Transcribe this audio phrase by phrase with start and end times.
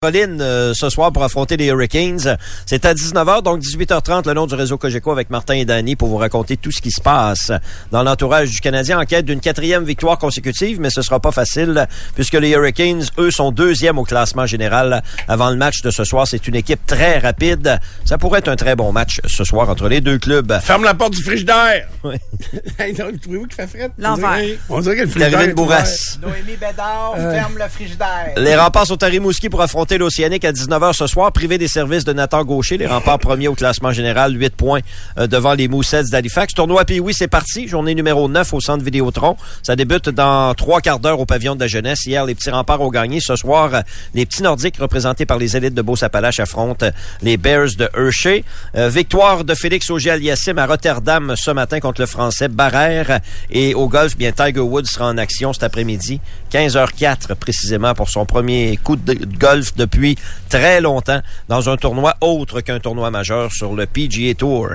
[0.00, 2.36] Caroline euh, ce soir pour affronter les Hurricanes.
[2.66, 6.06] C'est à 19h, donc 18h30, le nom du réseau Cogeco avec Martin et Danny pour
[6.06, 7.50] vous raconter tout ce qui se passe
[7.90, 11.88] dans l'entourage du Canadien en quête d'une quatrième victoire consécutive, mais ce sera pas facile
[12.14, 16.28] puisque les Hurricanes, eux, sont deuxièmes au classement général avant le match de ce soir.
[16.28, 17.80] C'est une équipe très rapide.
[18.04, 20.60] Ça pourrait être un très bon match ce soir entre les deux clubs.
[20.60, 21.88] Ferme la porte du frigidaire!
[22.04, 22.14] Oui.
[22.78, 23.90] hey, donc, trouvez-vous qu'il fait frais?
[23.98, 24.38] L'envers.
[24.68, 26.18] On dirait que le frigidaire de est Bourras.
[26.22, 28.34] Noémie Bédard ferme le frigidaire.
[28.36, 32.04] Les remparts sont à Rimouski pour affronter l'Océanique à 19h ce soir, privé des services
[32.04, 32.76] de Nathan Gaucher.
[32.76, 34.80] Les remparts premiers au classement général, 8 points
[35.18, 36.54] euh, devant les Moussets d'Halifax.
[36.54, 37.68] Tournoi puis oui, c'est parti.
[37.68, 39.36] Journée numéro 9 au centre Vidéotron.
[39.62, 42.06] Ça débute dans trois quarts d'heure au pavillon de la jeunesse.
[42.06, 43.20] Hier, les petits remparts ont gagné.
[43.20, 43.80] Ce soir, euh,
[44.14, 46.90] les petits nordiques représentés par les élites de Beauce-Appalaches affrontent euh,
[47.22, 48.44] les Bears de Hershey.
[48.74, 53.20] Euh, victoire de Félix Auger-Aliassime à Rotterdam ce matin contre le français Barrère.
[53.50, 56.20] Et au golf, bien, Tiger Woods sera en action cet après-midi.
[56.52, 60.16] 15h04 précisément pour son premier coup de golf depuis
[60.50, 64.68] très longtemps dans un tournoi autre qu'un tournoi majeur sur le PGA Tour.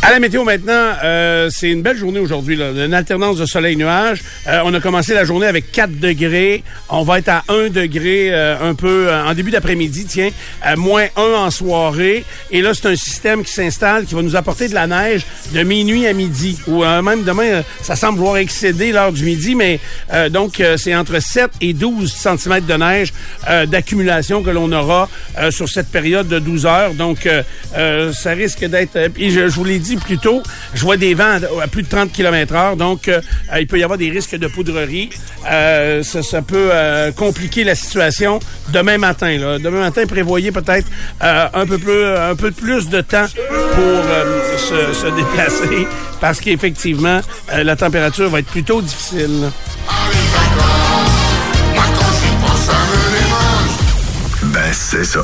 [0.00, 4.22] À la météo maintenant, euh, c'est une belle journée aujourd'hui, une alternance de soleil-nuage.
[4.46, 6.62] Euh, on a commencé la journée avec 4 degrés.
[6.88, 10.30] On va être à 1 degré euh, un peu euh, en début d'après-midi, tiens,
[10.62, 12.24] à moins 1 en soirée.
[12.52, 15.62] Et là, c'est un système qui s'installe qui va nous apporter de la neige de
[15.64, 16.58] minuit à midi.
[16.68, 19.80] Ou euh, même demain, euh, ça semble vouloir excéder l'heure du midi, mais
[20.30, 23.12] donc c'est entre 7 et 12 cm de neige
[23.66, 25.08] d'accumulation que l'on aura
[25.50, 26.94] sur cette période de 12 heures.
[26.94, 27.28] Donc,
[27.72, 29.08] ça risque d'être...
[29.08, 29.87] Puis je, je vous l'ai dit
[30.74, 33.20] je vois des vents à, plus de 30 km heure, donc euh,
[33.58, 35.10] il peut y avoir des risques de poudrerie.
[35.50, 38.40] Euh, ça, peut euh, compliquer la situation
[38.72, 39.58] demain matin.
[39.58, 40.86] Demain matin, prévoyez peut-être
[41.22, 43.26] euh, un peu plus de temps
[43.74, 45.86] pour euh, se, déplacer,
[46.20, 47.20] parce qu'effectivement,
[47.52, 49.50] euh, la température va être plutôt difficile.
[54.42, 55.20] Ben, c'est ça.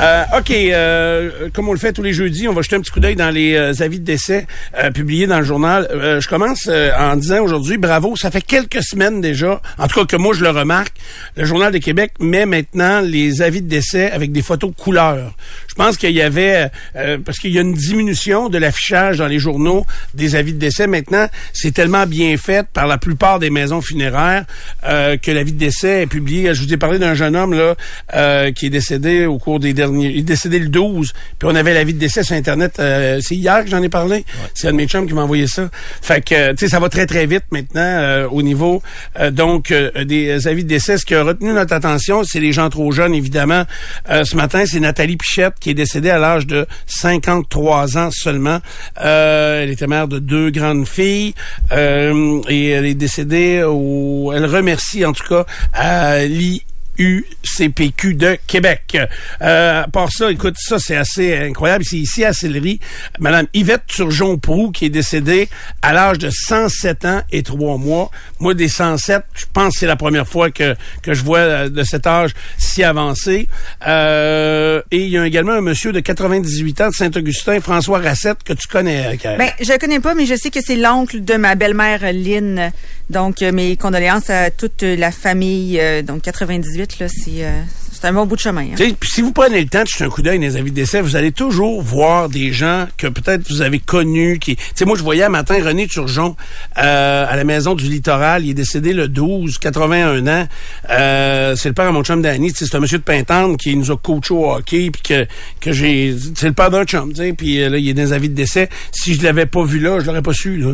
[0.00, 2.90] Euh, OK, euh, comme on le fait tous les jeudis, on va jeter un petit
[2.90, 4.46] coup d'œil dans les euh, avis de décès
[4.78, 5.88] euh, publiés dans le journal.
[6.20, 10.16] Je commence en disant aujourd'hui, bravo, ça fait quelques semaines déjà, en tout cas que
[10.16, 10.94] moi je le remarque,
[11.36, 15.34] le Journal de Québec met maintenant les avis de décès avec des photos couleurs.
[15.80, 19.26] Je pense qu'il y avait, euh, parce qu'il y a une diminution de l'affichage dans
[19.26, 20.86] les journaux des avis de décès.
[20.86, 24.44] Maintenant, c'est tellement bien fait par la plupart des maisons funéraires
[24.86, 26.54] euh, que l'avis de décès est publié.
[26.54, 27.76] Je vous ai parlé d'un jeune homme là
[28.14, 30.10] euh, qui est décédé au cours des derniers...
[30.10, 32.78] Il est décédé le 12, puis on avait l'avis de décès sur Internet.
[32.78, 34.26] euh, c'est hier que j'en ai parlé.
[34.52, 35.70] C'est un de mes chums qui m'a envoyé ça.
[36.02, 38.82] Fait que, tu sais, ça va très, très vite maintenant euh, au niveau,
[39.18, 40.98] euh, donc, euh, des avis de décès.
[40.98, 43.64] Ce qui a retenu notre attention, c'est les gens trop jeunes, évidemment.
[44.10, 48.60] Euh, ce matin, c'est Nathalie Pichette qui est décédée à l'âge de 53 ans seulement.
[49.02, 51.34] Euh, elle était mère de deux grandes filles
[51.72, 54.32] euh, et elle est décédée au...
[54.34, 56.62] Elle remercie, en tout cas, à l'I...
[57.00, 58.98] UCPQ de Québec.
[59.40, 61.82] Euh, à part ça, écoute, ça c'est assez incroyable.
[61.84, 62.78] C'est ici à Sillery,
[63.18, 65.48] Madame Yvette Turgeon-Prou qui est décédée
[65.80, 68.10] à l'âge de 107 ans et 3 mois.
[68.38, 71.68] Moi, des 107, je pense que c'est la première fois que, que je vois euh,
[71.70, 73.48] de cet âge si avancé.
[73.86, 78.42] Euh, et il y a également un monsieur de 98 ans de Saint-Augustin, François Rassette,
[78.44, 79.38] que tu connais, Karen.
[79.38, 82.70] Ben, je connais pas, mais je sais que c'est l'oncle de ma belle-mère Lynn.
[83.10, 85.78] Donc, euh, mes condoléances à toute la famille.
[85.80, 87.60] euh, donc, 98, là, c'est euh,
[87.92, 88.62] c'est un bon bout de chemin.
[88.62, 88.92] hein.
[89.02, 91.00] Si vous prenez le temps de jeter un coup d'œil dans les avis de décès,
[91.02, 94.38] vous allez toujours voir des gens que peut-être vous avez connus.
[94.38, 96.34] Qui, tu sais, moi, je voyais un matin René Turgeon
[96.78, 98.44] euh, à la maison du littoral.
[98.44, 100.48] Il est décédé le 12, 81 ans.
[100.88, 102.52] Euh, c'est le père à mon chum Danny.
[102.54, 105.26] C'est un monsieur de Pintante qui nous a coaché au hockey, puis que,
[105.60, 106.16] que j'ai...
[106.34, 107.12] C'est le père d'un chum.
[107.36, 108.70] Puis euh, là, il est dans les avis de décès.
[108.92, 110.56] Si je l'avais pas vu là, je l'aurais pas su.
[110.56, 110.72] Là.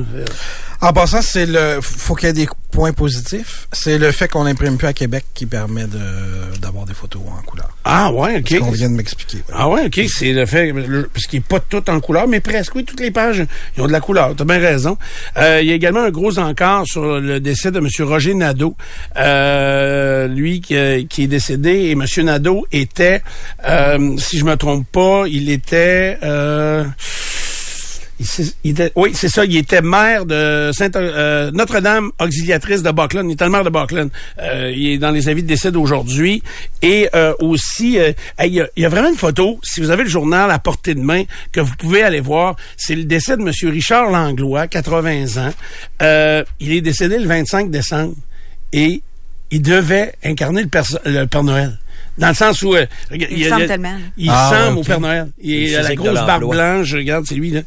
[0.80, 3.66] En passant, c'est le faut qu'il y ait des points positifs.
[3.72, 5.98] C'est le fait qu'on n'imprime plus à Québec qui permet de
[6.60, 7.70] d'avoir des photos en couleur.
[7.84, 8.48] Ah ouais, OK.
[8.50, 9.38] Ce qu'on vient de m'expliquer.
[9.50, 12.40] Ah ouais, OK, c'est le fait, le- parce qu'il n'est pas tout en couleur, mais
[12.40, 13.42] presque, oui, toutes les pages,
[13.76, 14.98] ils ont de la couleur, t'as bien raison.
[15.38, 17.88] Euh, il y a également un gros encart sur le décès de M.
[18.00, 18.76] Roger Nadeau,
[19.16, 22.04] euh, lui qui, euh, qui est décédé, et M.
[22.24, 23.22] Nadeau était,
[23.66, 26.18] euh, si je me trompe pas, il était...
[28.18, 28.26] Il
[28.64, 29.44] il oui, c'est ça.
[29.44, 33.28] Il était maire de euh, Notre-Dame auxiliatrice de Buckland.
[33.28, 34.08] Il était le maire de Buckland.
[34.40, 36.42] Euh, il est dans les avis de décès d'aujourd'hui.
[36.80, 39.60] Et euh, aussi, euh, hey, il y, a- il y a vraiment une photo.
[39.62, 42.94] Si vous avez le journal à portée de main, que vous pouvez aller voir, c'est
[42.94, 43.50] le décès de M.
[43.70, 45.52] Richard Langlois, 80 ans.
[46.00, 48.14] Euh, il est décédé le 25 décembre.
[48.72, 49.02] Et
[49.50, 50.68] il devait incarner le,
[51.04, 51.78] le Père Noël.
[52.18, 52.74] Dans le sens où...
[52.74, 52.86] euh,
[53.30, 53.96] Il ressemble tellement.
[54.16, 54.82] Il Ah, ouais, au.
[54.82, 55.28] Père Noël.
[55.38, 57.60] Il a la grosse barbe blanche, regarde, c'est lui, là.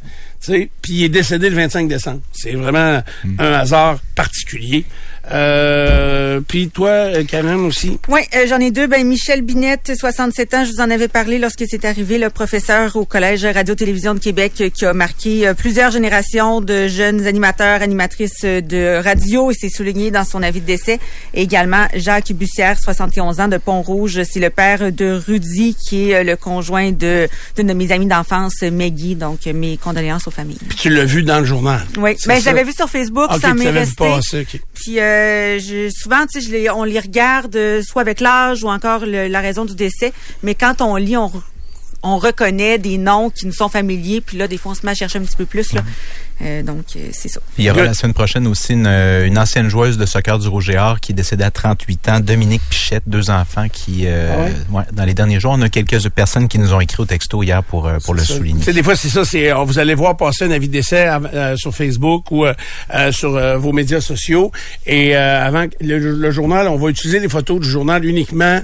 [0.45, 2.21] Puis il est décédé le 25 décembre.
[2.31, 3.03] C'est vraiment
[3.39, 4.85] un hasard particulier.
[5.31, 7.99] Euh, puis toi, euh, Karen aussi.
[8.07, 8.87] Oui, euh, j'en ai deux.
[8.87, 12.95] Ben, Michel Binette, 67 ans, je vous en avais parlé lorsque c'est arrivé, le professeur
[12.95, 18.41] au Collège Radio-Télévision de Québec euh, qui a marqué plusieurs générations de jeunes animateurs, animatrices
[18.43, 20.99] de radio et c'est souligné dans son avis de décès.
[21.33, 24.21] Et également Jacques Bussière, 71 ans, de Pont-Rouge.
[24.23, 28.61] C'est le père de Rudy qui est le conjoint de d'une de mes amies d'enfance,
[28.61, 29.15] Maggie.
[29.15, 30.57] Donc, mes condoléances aux familles.
[30.69, 31.81] Puis tu l'as vu dans le journal.
[31.97, 32.41] Oui, C'est ben, ça?
[32.41, 33.95] je l'avais vu sur Facebook, Ok, ça tu m'est resté.
[33.95, 34.59] passer, ok.
[34.73, 35.08] Puis euh,
[35.59, 36.25] je, souvent,
[36.75, 40.13] on les regarde euh, soit avec l'âge ou encore la raison du décès,
[40.43, 41.41] mais quand on lit, on, re-
[42.03, 44.91] on reconnaît des noms qui nous sont familiers, puis là, des fois, on se met
[44.91, 45.73] à chercher un petit peu plus.
[45.73, 45.81] Là.
[46.41, 47.39] Euh, donc, euh, c'est ça.
[47.55, 50.39] Puis il y aura la semaine prochaine aussi une, euh, une ancienne joueuse de soccer
[50.39, 54.03] du Rouge et Or qui est décédée à 38 ans, Dominique Pichette, deux enfants qui,
[54.05, 54.53] euh, Ah ouais?
[54.79, 57.43] ouais, dans les derniers jours, on a quelques personnes qui nous ont écrit au texto
[57.43, 58.59] hier pour, pour le Ça, souligner.
[58.59, 61.55] Tu sais, des fois, c'est ça, c'est vous allez voir passer un avis d'essai euh,
[61.57, 62.45] sur Facebook ou
[63.11, 64.51] sur euh, vos médias sociaux.
[64.85, 68.61] Et euh, avant que le, le journal, on va utiliser les photos du journal uniquement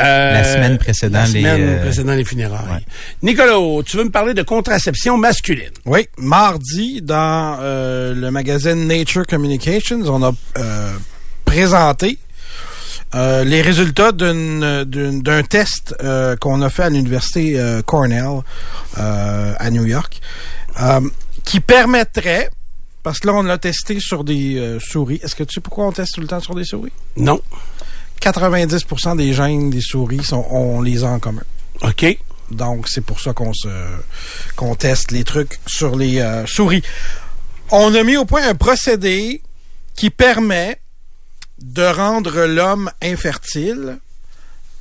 [0.00, 2.60] euh, La semaine précédant la les, semaine euh, précédant les funérailles.
[2.70, 2.84] ouais.
[3.22, 5.70] Nicolas, tu veux me parler de contraception masculine?
[5.86, 10.92] Oui, mardi, dans euh, le magazine Nature Communications, on a euh,
[11.44, 12.18] présenté
[13.14, 15.94] euh, les résultats d'un test
[16.40, 18.40] qu'on a fait à l'université Cornell
[18.96, 20.20] à New York,
[21.44, 22.50] qui permettrait,
[23.02, 25.20] parce que là on l'a testé sur des souris.
[25.22, 26.92] Est-ce que tu sais pourquoi on teste tout le temps sur des souris?
[27.16, 27.40] Non.
[28.20, 31.42] 90% des gènes des souris sont, on les a en commun.
[31.82, 32.18] OK.
[32.50, 33.68] Donc, c'est pour ça qu'on se
[34.54, 36.82] qu'on teste les trucs sur les euh, souris.
[37.70, 39.42] On a mis au point un procédé
[39.96, 40.78] qui permet
[41.60, 43.98] de rendre l'homme infertile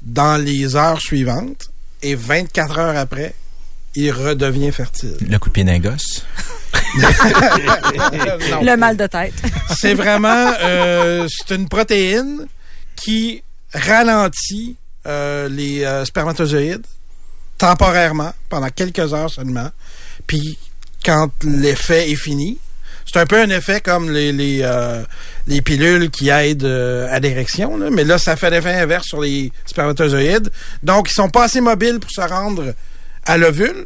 [0.02, 1.72] dans les heures suivantes
[2.02, 3.34] et 24 heures après,
[3.96, 5.18] il redevient fertile.
[5.28, 6.26] Le coup de pied d'un gosse?
[6.96, 9.34] Le mal de tête.
[9.76, 12.48] C'est vraiment euh, c'est une protéine
[12.96, 16.86] qui ralentit euh, les euh, spermatozoïdes
[17.58, 19.70] temporairement pendant quelques heures seulement.
[20.28, 20.58] Puis
[21.04, 22.58] quand l'effet est fini,
[23.06, 25.04] c'est un peu un effet comme les euh,
[25.48, 29.52] les pilules qui aident euh, à l'érection, mais là ça fait l'effet inverse sur les
[29.66, 30.52] spermatozoïdes.
[30.84, 32.74] Donc ils sont pas assez mobiles pour se rendre
[33.26, 33.86] à l'ovule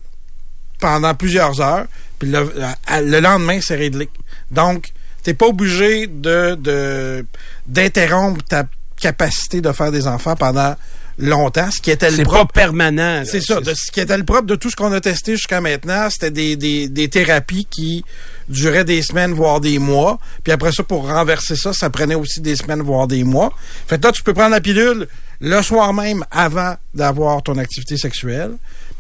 [0.80, 1.86] pendant plusieurs heures.
[2.18, 4.10] Puis le, lendemain, c'est réglé.
[4.52, 4.92] Donc,
[5.24, 7.26] t'es pas obligé de-
[7.68, 8.66] d'interrompre ta
[9.00, 10.76] capacité de faire des enfants pendant
[11.20, 12.54] longtemps, ce qui était le pas propre.
[12.54, 13.24] permanent.
[13.26, 13.60] C'est ça.
[13.60, 16.32] de- ce qui était le propre de tout ce qu'on a testé jusqu'à maintenant, c'était
[16.32, 18.04] des, des, des thérapies qui
[18.48, 20.18] duraient des semaines, voire des mois.
[20.44, 23.54] Puis après ça, pour renverser ça, ça prenait aussi des semaines, voire des mois.
[23.88, 25.08] Fait que là, tu peux prendre la pilule
[25.42, 28.52] le soir même avant d'avoir ton activité sexuelle.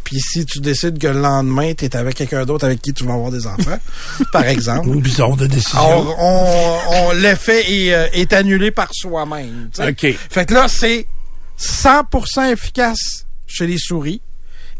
[0.06, 3.04] Puis si tu décides que le lendemain, tu es avec quelqu'un d'autre avec qui tu
[3.06, 3.77] vas avoir des enfants,
[4.31, 5.80] par exemple, Une bizarre de décision.
[5.81, 6.77] on, on,
[7.10, 9.69] on- l'effet est, euh, est annulé par soi-même.
[9.80, 10.07] OK.
[10.30, 11.06] Fait que là, c'est
[11.59, 14.21] 100% efficace chez les souris.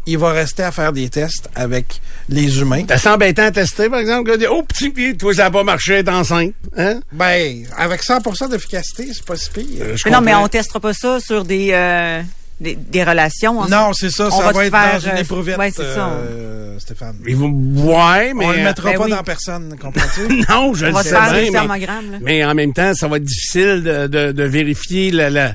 [0.06, 2.84] Il va rester à faire des tests avec les humains.
[2.84, 5.50] T'as ça embêtant à tester, par exemple, que dit, oh, petit pied, toi, ça n'a
[5.50, 6.54] pas marché, t'es enceinte.
[6.76, 7.00] Hein?
[7.12, 9.66] Ben, avec 100% d'efficacité, c'est pas si pire.
[9.80, 12.22] Euh, Mais non, mais on testera pas ça sur des, euh,
[12.60, 13.66] des, des relations.
[13.68, 14.26] Non, c'est ça.
[14.26, 16.08] On ça va être faire, dans une euh, éprouvette, ouais, c'est ça.
[16.08, 17.16] euh, Stéphane.
[17.26, 18.44] Ils vont- Ouais, mais.
[18.46, 19.10] On le mettra ben pas oui.
[19.10, 20.44] dans personne, comprends-tu?
[20.48, 22.10] Non, je On le va sais faire des bien, mais, thermogrammes.
[22.12, 22.18] là.
[22.22, 25.54] mais en même temps, ça va être difficile de, de, de vérifier la, la,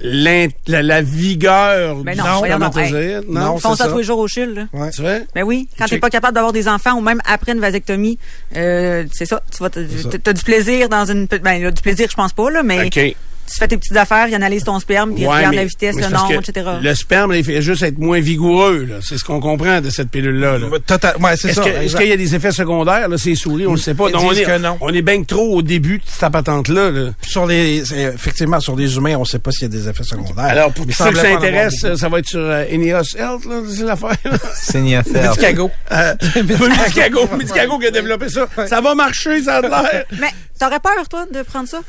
[0.00, 3.24] la, la vigueur Ben du non, voyons donc, spermatozoïde.
[3.28, 3.90] Non, Non, Ils font c'est ça ça.
[3.90, 4.54] tous les jours au CHUL.
[4.54, 4.64] Là.
[4.72, 4.90] Ouais.
[4.90, 5.18] tu vois?
[5.34, 8.18] Ben oui, quand t'es pas capable d'avoir des enfants ou même après une vasectomie,
[8.56, 9.42] euh, c'est ça.
[9.56, 12.86] Tu vas t'as du plaisir dans une ben du plaisir je pense pas là, mais
[12.86, 13.16] OK.
[13.46, 15.96] Tu fais tes petites affaires, il analyse ton sperme, puis il Ouais, regarde la vitesse,
[15.96, 16.70] le c'est nombre, etc.
[16.82, 18.84] Le sperme, il fait juste être moins vigoureux.
[18.88, 18.96] là.
[19.02, 20.58] C'est ce qu'on comprend de cette pilule-là.
[20.58, 20.66] là.
[20.86, 21.62] Total, ouais, c'est Est-ce ça.
[21.62, 21.98] que- est-ce exact.
[22.00, 23.66] qu'il y a des effets secondaires, là, ces souris?
[23.66, 24.10] On ne sait pas.
[24.10, 24.76] Donc, on, est, que non.
[24.80, 26.90] on est bien que trop au début de cette patente-là.
[26.90, 27.10] Là.
[27.22, 30.04] Sur les, c'est- effectivement, sur les humains, on sait pas s'il y a des effets
[30.04, 30.44] secondaires.
[30.44, 34.16] Alors, pour ceux qui s'intéressent, ça va être sur euh, Ineos Health, là, c'est l'affaire.
[34.24, 34.38] là.
[34.72, 35.34] CNIFR.
[35.34, 35.70] Chicago.
[35.92, 38.46] Euh, Medicago, Medicago qui a développé ça.
[38.66, 40.04] Ça va marcher, ça a de l'air.
[40.20, 41.80] Mais t'aurais peur toi de prendre ça?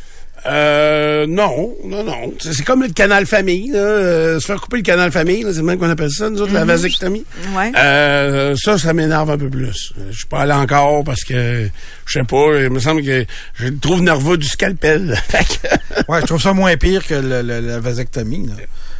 [0.48, 2.34] Euh, non, non, non.
[2.40, 3.80] C'est comme le canal famille, là.
[3.80, 6.42] Euh, se faire couper le canal famille, là, c'est le même qu'on appelle ça, nous
[6.42, 7.26] autres, la vasectomie.
[7.56, 7.72] Ouais.
[7.78, 9.94] Euh, ça, ça m'énerve un peu plus.
[10.00, 11.68] Euh, Je suis pas allé encore parce que,
[12.06, 13.26] je sais pas, il me semble que
[13.56, 15.16] je le trouve nerveux du scalpel.
[15.30, 18.48] Fait que, Ouais, je trouve ça moins pire que le- le- la vasectomie.
[18.48, 18.54] là.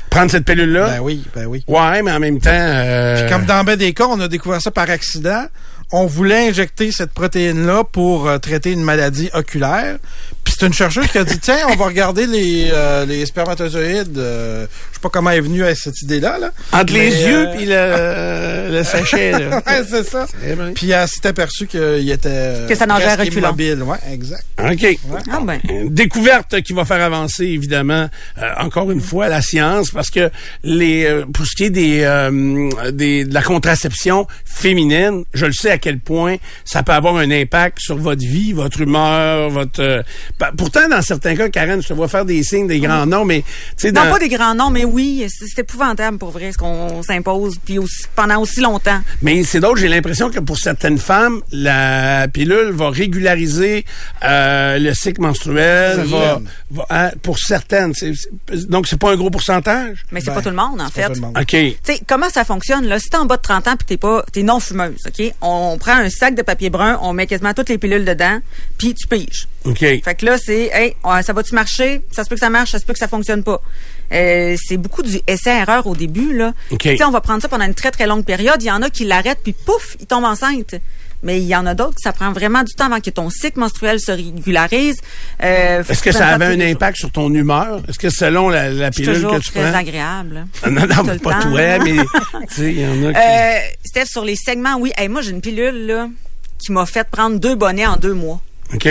[0.10, 0.88] prendre cette pilule-là?
[0.96, 1.64] Ben oui, ben oui.
[1.68, 2.50] Ouais, mais en même temps...
[2.52, 5.46] euh, Comme dans ben des cas, on a découvert ça par accident.
[5.92, 9.98] On voulait injecter cette protéine-là pour euh, traiter une maladie oculaire.
[10.44, 14.18] Puis c'est une chercheuse qui a dit tiens, on va regarder les, euh, les spermatozoïdes,
[14.18, 14.66] euh,
[15.06, 16.40] pas comment elle est venue à cette idée-là.
[16.40, 16.52] Là.
[16.74, 19.32] Entre les yeux euh, puis le, le sachet.
[19.34, 19.58] Là.
[19.68, 20.26] ouais, c'est ça.
[20.74, 23.50] Puis elle s'est aperçue qu'il était euh, Que ça nageait à presque reculons.
[23.50, 23.84] immobile.
[23.84, 24.44] Ouais, exact.
[24.60, 24.98] OK.
[25.32, 25.60] Ah ben.
[25.90, 28.10] Découverte qui va faire avancer évidemment
[28.42, 30.32] euh, encore une fois la science parce que
[30.64, 35.52] les euh, pour ce qui est des, euh, des de la contraception féminine, je le
[35.54, 39.82] sais à quel point ça peut avoir un impact sur votre vie, votre humeur, votre
[39.82, 40.02] euh,
[40.58, 43.42] pourtant dans certains cas Karen, je te vois faire des signes des grands noms mais
[43.42, 46.52] tu sais Non, dans pas des grands noms, mais oui, c'est c'est épouvantable pour vrai
[46.52, 49.00] ce qu'on s'impose, puis aussi- pendant aussi longtemps.
[49.22, 53.86] Mais c'est d'autres, j'ai l'impression que pour certaines femmes, la pilule va régulariser
[54.24, 56.02] euh, le cycle menstruel.
[56.06, 56.40] Va,
[56.72, 57.94] va- hein, pour certaines.
[58.70, 60.06] donc, c'est pas un gros pourcentage?
[60.12, 61.14] Mais c'est Ben, pas tout le monde, en C'est pas fait.
[61.14, 61.38] tout le monde.
[61.38, 61.48] OK.
[61.50, 63.00] Tu sais, comment ça fonctionne, là?
[63.00, 65.34] Si t'es en bas de 30 ans pis t'es pas, t'es non fumeuse, OK?
[65.42, 68.40] On prend un sac de papier brun, on met quasiment toutes les pilules dedans,
[68.78, 69.48] puis tu piges.
[69.66, 69.80] OK.
[69.80, 72.02] Fait que là, c'est, hey, ça va-tu marcher?
[72.12, 73.62] Ça se peut que ça marche, ça se peut que ça fonctionne pas.
[74.14, 76.54] Euh, c'est beaucoup du essai-erreur au début, là.
[76.72, 76.80] OK.
[76.80, 78.62] Tu sais, on va prendre ça pendant une très, très longue période.
[78.62, 80.76] Il y en a qui l'arrêtent, puis pouf, ils tombent enceintes.
[81.24, 83.32] Mais il y en a d'autres que ça prend vraiment du temps avant que ton
[83.32, 84.98] cycle menstruel se régularise.
[85.42, 87.82] Euh, Est-ce que ça avait un impact sur ton humeur?
[87.88, 89.80] Est-ce que selon la, la C'est pilule que tu très prends?
[89.80, 90.46] agréable.
[90.70, 91.96] Non, non, pas toi, mais
[92.50, 93.20] tu sais, il y en a qui...
[93.20, 94.92] Euh, Steph, sur les segments, oui.
[94.98, 96.10] Hey, moi, j'ai une pilule là,
[96.64, 98.40] qui m'a fait prendre deux bonnets en deux mois.
[98.74, 98.88] OK.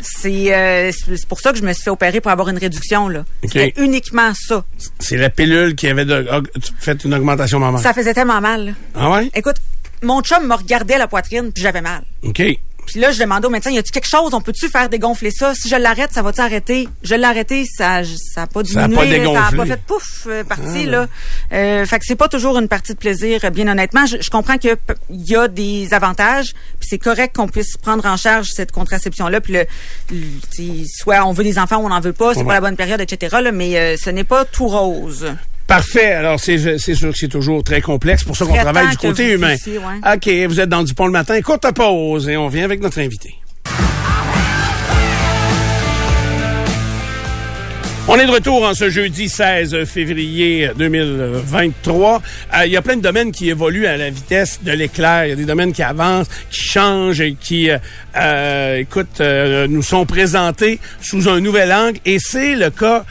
[0.00, 3.08] C'est euh, c'est pour ça que je me suis fait opérer pour avoir une réduction.
[3.08, 3.24] là.
[3.42, 4.64] C'était uniquement ça.
[4.98, 6.40] C'est la pilule qui avait de, ah,
[6.78, 7.80] fait une augmentation mammaire.
[7.80, 8.66] Ça faisait tellement mal.
[8.66, 8.72] là.
[8.94, 9.30] Ah ouais?
[9.34, 9.56] Écoute,
[10.02, 12.02] mon chum me regardait à la poitrine, puis j'avais mal.
[12.22, 12.42] OK.
[12.90, 14.32] Puis là, je demandais au médecin, y a-tu quelque chose?
[14.32, 15.54] On peut-tu faire dégonfler ça?
[15.54, 16.88] Si je l'arrête, ça va-tu arrêter?
[17.02, 18.96] Je l'ai arrêté, ça, ça a pas Ça a diminué.
[18.96, 19.18] pas là, ça a
[19.50, 19.56] dégonflé.
[19.58, 21.06] pas fait pouf, euh, parti, là.
[21.52, 24.06] Euh, fait que c'est pas toujours une partie de plaisir, euh, bien honnêtement.
[24.06, 27.76] Je, je comprends que p- il y a des avantages, puis c'est correct qu'on puisse
[27.76, 29.66] prendre en charge cette contraception-là, puis le,
[30.86, 32.46] soit on veut des enfants ou on n'en veut pas, c'est Ouais.
[32.46, 35.26] pas la bonne période, etc., là, mais euh, ce n'est pas tout rose.
[35.68, 36.12] Parfait.
[36.12, 38.24] Alors, c'est c'est sûr que c'est toujours très complexe.
[38.24, 39.54] pour ça qu'on travaille du côté humain.
[39.66, 40.14] ouais.
[40.14, 41.40] OK, vous êtes dans du pont le matin.
[41.42, 43.34] Courte pause et on vient avec notre invité.
[48.10, 52.22] On est de retour en ce jeudi 16 février 2023.
[52.54, 55.26] Euh, Il y a plein de domaines qui évoluent à la vitesse de l'éclair.
[55.26, 57.76] Il y a des domaines qui avancent, qui changent et qui, euh,
[58.16, 61.98] euh, écoute, euh, nous sont présentés sous un nouvel angle.
[62.06, 63.04] Et c'est le cas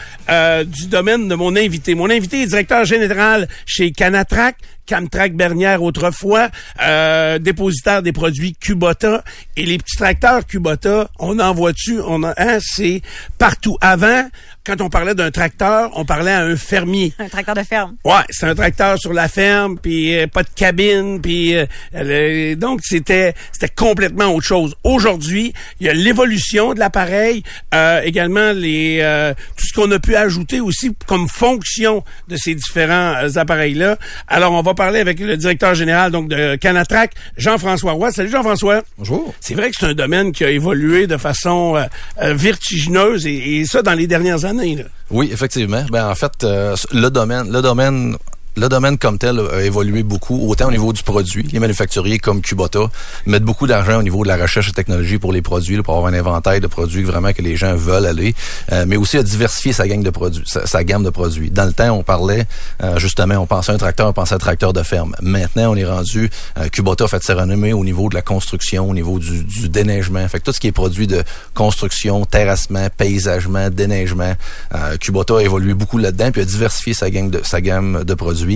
[0.66, 1.94] du domaine de mon invité.
[1.94, 4.56] Mon invité est directeur général chez Canatrac.
[4.88, 6.50] Camtrac Bernière autrefois,
[6.82, 9.24] euh, dépositaire des produits Kubota.
[9.56, 12.00] Et les petits tracteurs Kubota, on en voit-tu?
[12.00, 13.02] On en, hein, c'est
[13.38, 13.78] partout.
[13.82, 14.28] Avant,
[14.66, 17.14] quand on parlait d'un tracteur, on parlait à un fermier.
[17.20, 17.96] Un tracteur de ferme.
[18.04, 22.56] Ouais, c'est un tracteur sur la ferme, puis euh, pas de cabine, puis euh, le-
[22.56, 24.76] donc c'était c'était complètement autre chose.
[24.84, 30.00] Aujourd'hui, il y a l'évolution de l'appareil, euh, également les euh, tout ce qu'on a
[30.00, 33.98] pu ajouter aussi comme fonction de ces différents euh, appareils là.
[34.28, 38.12] Alors on va parler avec le directeur général donc de Canatrac, Jean-François Roy.
[38.12, 38.84] Salut Jean-François.
[38.98, 39.34] Bonjour.
[39.42, 41.84] C'est vrai que c'est un domaine qui a évolué de façon euh,
[42.22, 44.76] euh, vertigineuse et, et ça dans les dernières années.
[44.76, 44.84] Là.
[45.10, 45.84] Oui, effectivement.
[45.92, 48.16] Ben en fait, euh, le domaine, le domaine
[48.58, 51.48] le domaine comme tel a évolué beaucoup, autant au niveau du produit.
[51.52, 52.90] Les manufacturiers comme Kubota
[53.28, 56.12] mettent beaucoup d'argent au niveau de la recherche et technologie pour les produits, pour avoir
[56.12, 58.34] un inventaire de produits vraiment que les gens veulent aller,
[58.72, 61.52] euh, mais aussi à diversifier sa gamme de produits, sa, gamme de produits.
[61.52, 62.48] Dans le temps, on parlait
[62.84, 65.16] euh, justement, on pensait à un tracteur, on pensait à un tracteur de ferme.
[65.22, 68.90] Maintenant, on est rendu, euh, Kubota a fait ses renommées au niveau de la construction,
[68.90, 70.28] au niveau du, déneigement.
[70.28, 71.24] Fait que tout ce qui est produit de
[71.54, 74.34] construction, terrassement, paysagement, déneigement,
[74.74, 78.47] euh, Kubota a évolué beaucoup là-dedans, puis a diversifié sa de, sa gamme de produits.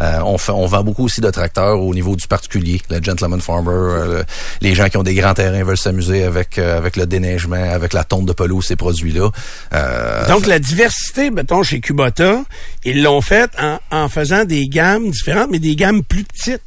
[0.00, 3.40] Euh, on, fait, on vend beaucoup aussi de tracteurs au niveau du particulier, le gentleman
[3.40, 4.22] farmer, euh,
[4.60, 7.92] les gens qui ont des grands terrains veulent s'amuser avec euh, avec le déneigement, avec
[7.92, 9.30] la tonte de pelouse, ces produits-là.
[10.28, 12.42] Donc, la diversité, mettons, chez Kubota,
[12.84, 16.62] ils l'ont fait en, en faisant des gammes différentes, mais des gammes plus petites.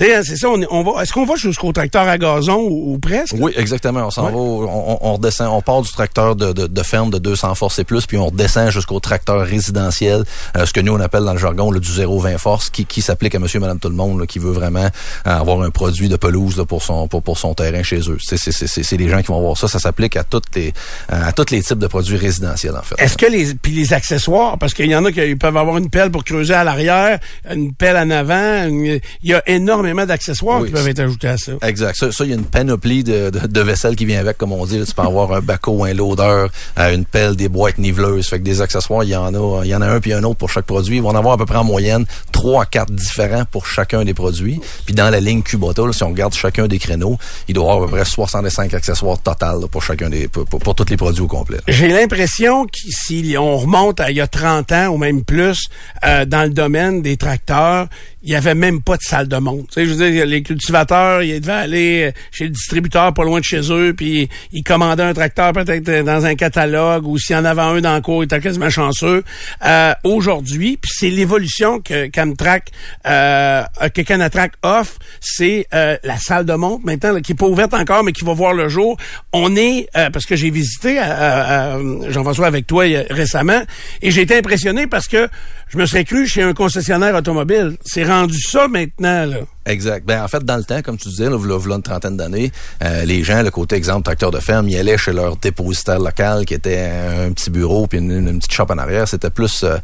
[0.00, 2.98] Hein, c'est ça, on, on va, est-ce qu'on va jusqu'au tracteur à gazon ou, ou
[2.98, 3.34] presque?
[3.38, 4.06] Oui, exactement.
[4.06, 4.32] On s'en Ouais.
[4.32, 7.78] va, on, on redescend, on part du tracteur de, de, de ferme de 200 forces
[7.80, 10.24] et plus, puis on redescend jusqu'au tracteur résidentiel,
[10.56, 13.02] euh, ce que nous on appelle dans le jargon le du 0-20 force, qui, qui
[13.02, 14.90] s'applique à monsieur, madame, tout le monde, là, qui veut vraiment euh,
[15.24, 18.18] avoir un produit de pelouse là, pour son pour, pour son terrain chez eux.
[18.20, 19.68] C'est c'est c'est c'est les gens qui vont avoir ça.
[19.68, 20.72] Ça s'applique à toutes les
[21.12, 22.94] euh, à tous les types de produits résidentiels en fait.
[22.98, 25.90] Est-ce que les puis les accessoires, parce qu'il y en a qui peuvent avoir une
[25.90, 27.18] pelle pour creuser à l'arrière,
[27.50, 29.67] une pelle en avant, une- il y a énormément
[30.06, 31.52] d'accessoires Oui, qui peuvent être ajoutés à ça.
[31.62, 31.96] Exact.
[31.96, 34.64] Ça, il y a une panoplie de, de, de vaisselle qui vient avec, comme on
[34.66, 34.78] dit.
[34.78, 34.86] là.
[34.86, 36.46] tu peux avoir un baco, un loader,
[36.78, 38.28] euh, une pelle, des boîtes niveleuses.
[38.28, 40.22] Fait que des accessoires, il y en a, il y en a un puis un
[40.24, 40.96] autre pour chaque produit.
[40.96, 44.04] Ils vont en avoir à peu près en moyenne trois à quatre différents pour chacun
[44.04, 44.60] des produits.
[44.86, 47.66] Puis dans la ligne Kubota, là, si on regarde chacun des créneaux, il doit y
[47.70, 50.88] avoir à peu près 65 accessoires total là, pour chacun des, pour, pour, pour tous
[50.90, 51.58] les produits au complet.
[51.68, 55.68] J'ai l'impression que si on remonte à il y a 30 ans ou même plus
[56.04, 57.88] euh, dans le domaine des tracteurs,
[58.22, 59.68] il y avait même pas de salle de monte.
[59.68, 63.40] Tu sais, je veux dire, les cultivateurs, ils devaient aller chez le distributeur pas loin
[63.40, 67.38] de chez eux, puis ils commandaient un tracteur peut-être dans un catalogue, ou s'il y
[67.38, 69.22] en avait un dans le cours, ils étaient quasiment chanceux.
[69.64, 72.70] Euh, Aujourd'hui, puis c'est l'évolution que Camtrack,
[73.06, 73.62] euh,
[73.94, 77.74] que Canatrack offre, c'est euh, la salle de monte maintenant, là, qui est pas ouverte
[77.74, 78.96] encore, mais qui va voir le jour.
[79.32, 83.62] On est, euh, parce que j'ai visité, euh, euh, Jean-François, avec toi euh, récemment,
[84.02, 85.28] et j'ai été impressionné parce que
[85.68, 87.76] je me serais cru chez un concessionnaire automobile.
[87.84, 89.38] C'est rendu ça maintenant, là.
[89.68, 90.06] Exact.
[90.06, 92.50] Ben en fait, dans le temps, comme tu disais, là, v'là une trentaine d'années,
[92.82, 96.46] euh, les gens, le côté exemple tracteur de ferme, ils allaient chez leur dépositaire local,
[96.46, 96.90] qui était
[97.26, 99.06] un petit bureau puis une, une petite shop en arrière.
[99.06, 99.76] C'était plus, euh,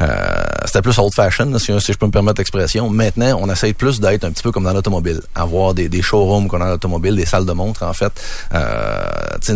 [0.00, 0.16] euh,
[0.64, 2.88] c'était plus old fashion, là, si, je peux me permettre l'expression.
[2.88, 6.46] Maintenant, on essaye plus d'être un petit peu comme dans l'automobile, avoir des, des showrooms
[6.48, 8.12] qu'on a dans l'automobile, des salles de montre en fait.
[8.54, 9.02] Euh,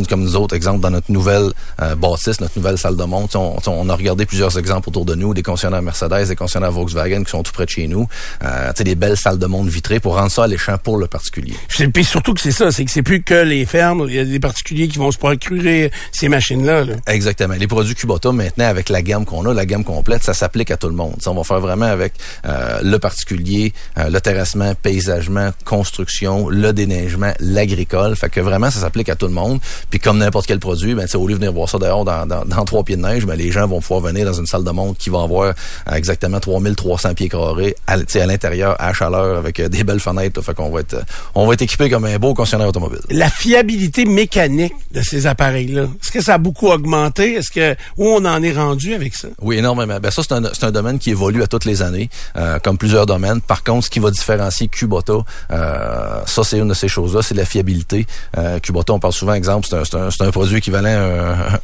[0.09, 3.57] comme nous autres, exemple dans notre nouvelle euh, bâtisse, notre nouvelle salle de montre, on,
[3.66, 7.31] on a regardé plusieurs exemples autour de nous, des concessionnaires Mercedes, des concessionnaires Volkswagen qui
[7.31, 8.09] sont tout près de chez nous.
[8.45, 11.54] Euh, des belles salles de montre vitrées pour rendre ça alléchant pour le particulier.
[11.92, 14.25] Puis surtout que c'est ça, c'est que c'est plus que les fermes, il y a
[14.25, 16.85] des particuliers qui vont se procurer ces machines-là.
[16.85, 16.95] là.
[17.06, 17.54] Exactement.
[17.54, 20.76] Les produits Kubota, maintenant, avec la gamme qu'on a, la gamme complète, ça s'applique à
[20.76, 21.16] tout le monde.
[21.18, 22.14] T'sais, on va faire vraiment avec
[22.47, 28.16] euh, le particulier, euh, le terrassement, paysagement, construction, le déneigement, l'agricole.
[28.16, 29.61] Fait que vraiment, ça s'applique à tout le monde.
[29.90, 32.45] Puis comme n'importe quel produit, ben, au lieu de venir voir ça dehors dans, dans,
[32.45, 34.71] dans trois pieds de neige, ben, les gens vont pouvoir venir dans une salle de
[34.71, 39.61] montre qui va avoir euh, exactement 3300 pieds carrés à, à l'intérieur, à chaleur, avec
[39.68, 40.38] des belles fenêtres.
[40.38, 40.42] là.
[40.44, 41.02] Fait qu'on va être, euh,
[41.35, 43.00] on va être équipé comme un beau concessionnaire automobile.
[43.11, 47.35] La fiabilité mécanique de ces appareils-là, est-ce que ça a beaucoup augmenté?
[47.35, 49.28] Est-ce que où on en est rendu avec ça?
[49.40, 49.99] Oui, énormément.
[50.00, 52.78] Ben ça, c'est un, c'est un domaine qui évolue à toutes les années, euh, comme
[52.78, 53.40] plusieurs domaines.
[53.40, 55.14] Par contre, ce qui va différencier Kubota,
[55.50, 58.06] euh, ça, c'est une de ces choses-là, c'est la fiabilité.
[58.37, 60.88] Euh, Kubota, on parle souvent, exemple, c'est un, c'est un, c'est un produit équivalent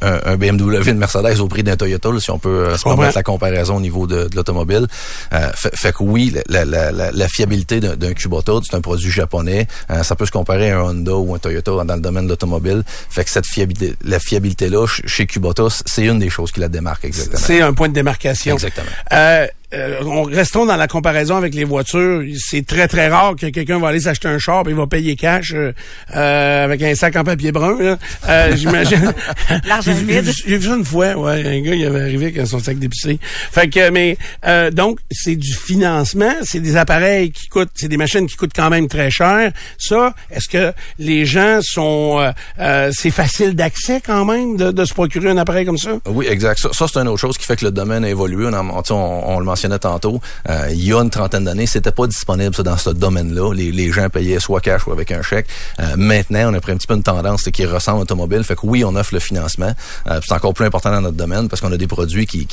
[0.01, 2.77] à un, un, BMW, une Mercedes au prix d'un Toyota, là, si on peut euh,
[2.77, 4.87] se permettre la comparaison au niveau de, de l'automobile.
[5.33, 9.11] Euh, fait, fait que oui, la, la, la, la fiabilité d'un Kubota, c'est un produit
[9.11, 9.67] japonais.
[9.89, 12.29] Euh, ça peut se comparer à un Honda ou un Toyota dans le domaine de
[12.29, 12.83] l'automobile.
[13.09, 16.69] Fait que cette fiabilité, la fiabilité-là, ch- chez Kubota, c'est une des choses qui la
[16.69, 17.41] démarque exactement.
[17.45, 18.53] C'est un point de démarcation.
[18.55, 18.87] Exactement.
[19.11, 22.23] Euh, euh, on, restons dans la comparaison avec les voitures.
[22.37, 25.15] C'est très, très rare que quelqu'un va aller s'acheter un char et il va payer
[25.15, 25.73] cash euh,
[26.15, 27.77] euh, avec un sac en papier brun.
[27.79, 27.97] là.
[28.27, 29.13] Euh, J'imagine.
[29.65, 30.31] L'argent vide.
[30.45, 31.45] J'ai vu ça une fois, ouais.
[31.45, 33.19] Un gars, il avait arrivé avec son sac d'épicerie.
[33.23, 36.33] Fait que, mais, euh, donc, c'est du financement.
[36.43, 39.51] C'est des appareils qui coûtent, c'est des machines qui coûtent quand même très cher.
[39.77, 44.85] Ça, est-ce que les gens sont, euh, euh, c'est facile d'accès quand même de, de
[44.85, 45.91] se procurer un appareil comme ça?
[46.07, 46.59] Oui, exact.
[46.59, 48.45] Ça, ça, c'est une autre chose qui fait que le domaine a évolué.
[48.47, 50.19] On, sais, on, on le tantôt.
[50.49, 53.53] Euh, il y a une trentaine d'années, c'était pas disponible ça, dans ce domaine-là.
[53.53, 55.47] Les, gens payaient soit cash ou avec un chèque.
[55.79, 58.43] Euh, maintenant, on a pris un petit peu une tendance qui ressemble à l'automobile.
[58.43, 59.73] Fait que oui, on offre le financement.
[60.09, 62.45] Euh, c'est encore plus important dans notre domaine parce qu'on a des produits qui,